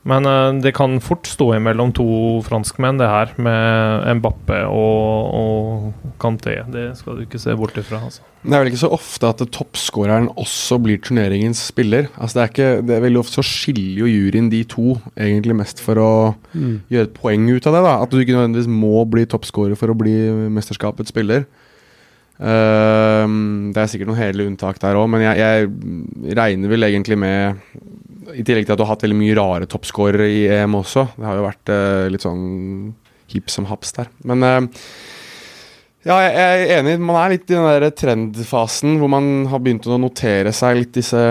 Men 0.09 0.27
uh, 0.27 0.51
det 0.59 0.73
kan 0.75 0.97
fort 1.03 1.27
stå 1.29 1.53
imellom 1.55 1.93
to 1.95 2.05
franskmenn, 2.43 2.99
det 2.99 3.07
her, 3.07 3.31
med 3.39 4.19
Mbappé 4.19 4.59
og, 4.67 5.29
og 5.39 6.13
Kanté. 6.19 6.57
Det 6.71 6.89
skal 6.99 7.17
du 7.17 7.23
ikke 7.23 7.39
se 7.39 7.55
bort 7.59 7.77
ifra. 7.79 8.01
Altså. 8.03 8.25
Det 8.43 8.51
er 8.51 8.63
vel 8.65 8.73
ikke 8.73 8.81
så 8.81 8.91
ofte 8.91 9.31
at 9.31 9.45
toppskåreren 9.55 10.27
også 10.35 10.81
blir 10.83 10.99
turneringens 11.03 11.61
spiller. 11.69 12.09
Altså, 12.17 12.35
det, 12.35 12.43
er 12.43 12.51
ikke, 12.51 12.69
det 12.83 12.97
er 12.97 13.05
veldig 13.07 13.23
ofte 13.23 13.39
så 13.39 13.47
skiller 13.47 14.03
jo 14.03 14.11
juryen 14.11 14.51
de 14.51 14.63
to, 14.67 14.97
egentlig 15.15 15.55
mest 15.63 15.79
for 15.83 16.01
å 16.03 16.13
mm. 16.51 16.75
gjøre 16.91 17.07
et 17.07 17.17
poeng 17.21 17.47
ut 17.53 17.71
av 17.71 17.77
det. 17.77 17.85
da 17.87 17.97
At 18.03 18.11
du 18.11 18.19
ikke 18.19 18.35
nødvendigvis 18.35 18.71
må 18.83 19.05
bli 19.07 19.23
toppskårer 19.31 19.79
for 19.79 19.93
å 19.93 19.99
bli 20.03 20.17
mesterskapets 20.51 21.15
spiller. 21.15 21.47
Uh, 22.43 23.23
det 23.71 23.79
er 23.79 23.87
sikkert 23.87 24.11
noen 24.11 24.19
hele 24.19 24.49
unntak 24.49 24.81
der 24.83 24.99
òg, 24.99 25.07
men 25.13 25.23
jeg, 25.23 25.39
jeg 25.39 26.35
regner 26.35 26.75
vel 26.75 26.91
egentlig 26.91 27.15
med 27.23 27.61
I 28.31 28.43
tillegg 28.45 28.67
til 28.67 28.75
at 28.75 28.79
du 28.79 28.85
har 28.85 28.93
hatt 28.93 29.03
veldig 29.05 29.17
mye 29.19 29.35
rare 29.37 29.67
toppskårere 29.69 30.27
i 30.31 30.43
EM 30.51 30.77
også. 30.79 31.07
Det 31.17 31.25
har 31.27 31.39
jo 31.39 31.47
vært 31.47 31.71
eh, 31.73 32.05
litt 32.13 32.23
sånn 32.25 32.45
hip 33.33 33.51
som 33.51 33.67
haps 33.69 33.95
der. 33.97 34.09
Men 34.29 34.45
eh, 34.47 34.85
ja, 36.07 36.17
jeg 36.25 36.33
er 36.43 36.73
enig. 36.79 36.95
Man 37.03 37.19
er 37.19 37.35
litt 37.35 37.47
i 37.49 37.55
den 37.55 37.67
der 37.67 37.87
trendfasen 37.95 38.97
hvor 39.01 39.11
man 39.11 39.29
har 39.51 39.61
begynt 39.63 39.87
å 39.87 39.99
notere 40.01 40.51
seg 40.55 40.81
litt 40.81 40.95
disse 40.97 41.21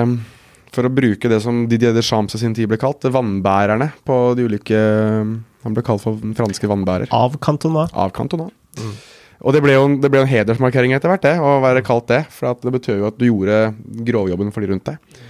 For 0.72 0.88
å 0.88 0.92
bruke 0.92 1.28
det 1.28 1.42
som 1.44 1.66
Didier 1.68 1.92
Deschamps 1.92 2.38
i 2.38 2.40
sin 2.40 2.54
tid 2.56 2.70
ble 2.70 2.78
kalt, 2.80 3.04
vannbærerne 3.04 3.90
på 4.08 4.20
de 4.38 4.46
ulike 4.48 4.78
Han 4.80 5.76
ble 5.76 5.84
kalt 5.84 6.00
for 6.04 6.16
den 6.16 6.32
franske 6.38 6.70
vannbærer 6.70 7.12
Av 7.12 7.36
Cantona. 7.44 7.84
av 7.92 8.14
Cantona. 8.16 8.48
Og 9.42 9.52
det 9.52 9.60
ble 9.64 9.74
jo 9.74 9.84
en, 9.88 9.98
det 10.00 10.08
ble 10.08 10.22
en 10.22 10.30
hedersmarkering 10.30 10.94
etter 10.96 11.10
hvert, 11.10 11.24
det, 11.26 11.34
å 11.42 11.58
være 11.60 11.82
kalt 11.84 12.06
det. 12.08 12.22
For 12.30 12.52
at 12.52 12.62
det 12.62 12.72
betød 12.76 13.00
jo 13.00 13.08
at 13.10 13.16
du 13.18 13.26
gjorde 13.26 13.60
grovjobben 14.06 14.52
for 14.54 14.62
de 14.62 14.70
rundt 14.70 14.86
deg. 14.86 15.22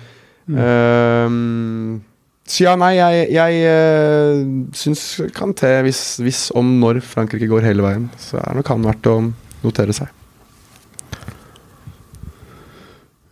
Ehm, 0.50 2.00
så 2.48 2.64
ja, 2.66 2.72
nei, 2.76 2.96
jeg, 2.98 3.28
jeg 3.36 3.60
uh, 3.70 4.40
syns 4.76 5.04
Kanté, 5.36 5.70
hvis, 5.86 6.02
hvis 6.24 6.40
om 6.58 6.74
når 6.82 7.00
Frankrike 7.06 7.46
går 7.50 7.64
hele 7.68 7.84
veien, 7.84 8.08
så 8.20 8.40
er 8.42 8.58
nok 8.58 8.72
han 8.72 8.88
verdt 8.88 9.08
å 9.10 9.16
notere 9.62 9.94
seg. 9.96 10.10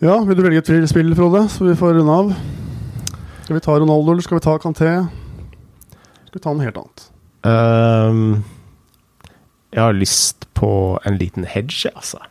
Ja, 0.01 0.15
vil 0.25 0.39
du 0.39 0.45
velge 0.47 0.63
et 0.63 0.89
spill, 0.89 1.11
Frode, 1.19 1.43
så 1.53 1.67
vi 1.67 1.77
får 1.77 1.99
runde 1.99 2.15
av? 2.23 2.31
Skal 3.45 3.59
vi 3.59 3.65
ta 3.67 3.75
Ronaldo, 3.77 4.15
eller 4.15 4.25
skal 4.25 4.39
vi 4.39 4.45
ta 4.47 4.55
Kanté? 4.63 4.95
Skal 6.31 6.39
vi 6.39 6.45
ta 6.47 6.55
noe 6.55 6.65
helt 6.65 6.79
annet? 6.81 7.07
Um, 7.45 8.45
jeg 9.75 9.83
har 9.83 9.99
lyst 9.99 10.47
på 10.57 10.71
en 11.05 11.19
liten 11.21 11.45
hedge, 11.45 11.91
altså. 11.93 12.23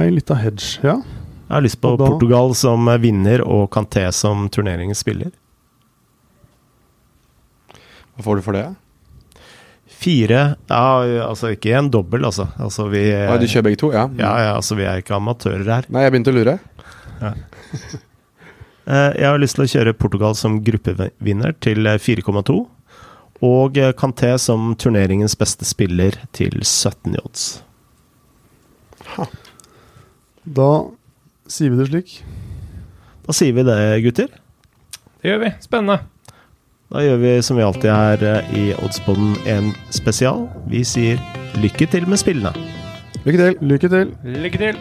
Ei 0.00 0.10
lita 0.10 0.34
hedge, 0.38 0.80
ja. 0.82 0.96
Jeg 1.48 1.54
har 1.56 1.64
lyst 1.64 1.80
på 1.80 1.94
da- 1.96 2.06
Portugal 2.10 2.54
som 2.54 2.84
vinner 3.00 3.40
og 3.46 3.70
Canté 3.72 4.04
som 4.12 4.48
turneringens 4.52 5.00
spiller. 5.00 5.30
Hva 8.18 8.24
får 8.26 8.36
du 8.36 8.42
for 8.42 8.52
det? 8.58 8.66
Fire 9.98 10.56
Ja, 10.68 11.02
altså 11.26 11.50
ikke 11.54 11.72
en 11.78 11.88
dobbel, 11.90 12.24
altså. 12.24 12.48
altså 12.60 12.88
vi, 12.92 13.00
Ah, 13.14 13.38
du 13.38 13.46
kjører 13.46 13.64
begge 13.66 13.78
to? 13.80 13.92
Ja. 13.92 14.04
ja, 14.18 14.32
ja, 14.44 14.52
altså 14.58 14.76
vi 14.78 14.84
er 14.84 15.00
ikke 15.00 15.16
amatører 15.16 15.64
her. 15.66 15.88
Nei, 15.88 16.02
jeg 16.04 16.12
begynte 16.12 16.34
å 16.34 16.36
lure. 16.38 16.58
Ja. 17.22 17.32
Jeg 18.88 19.26
har 19.28 19.36
lyst 19.36 19.58
til 19.58 19.66
å 19.66 19.68
kjøre 19.68 19.92
Portugal 20.00 20.32
som 20.38 20.62
gruppevinner 20.64 21.52
til 21.60 21.84
eh, 21.90 21.98
4,2. 22.00 22.54
Og 23.44 23.76
Canté 23.76 23.90
Kanté 24.00 24.30
som 24.40 24.70
turneringens 24.80 25.34
beste 25.36 25.66
spiller 25.68 26.16
til 26.32 26.56
17 26.64 27.12
i 27.12 27.20
odds. 27.20 27.42
Da 30.48 30.70
sier 31.52 31.72
vi 31.72 31.80
det 31.80 31.88
slik. 31.90 32.14
Da 33.26 33.34
sier 33.36 33.56
vi 33.56 33.64
det, 33.66 33.78
gutter. 34.04 34.30
Det 35.18 35.32
gjør 35.32 35.42
vi. 35.44 35.50
Spennende. 35.64 35.98
Da 36.88 37.02
gjør 37.04 37.18
vi 37.20 37.32
som 37.44 37.58
vi 37.58 37.64
alltid 37.66 37.90
er 37.92 38.22
eh, 38.24 38.52
i 38.56 38.62
Oddspodden 38.78 39.34
en 39.50 39.72
spesial. 39.92 40.46
Vi 40.72 40.80
sier 40.88 41.20
lykke 41.60 41.88
til 41.92 42.08
med 42.08 42.20
spillene. 42.20 42.54
Lykke 43.26 43.42
til. 43.42 43.58
Lykke 43.72 43.90
til. 43.92 44.14
Lykke 44.38 44.62
til. 44.62 44.80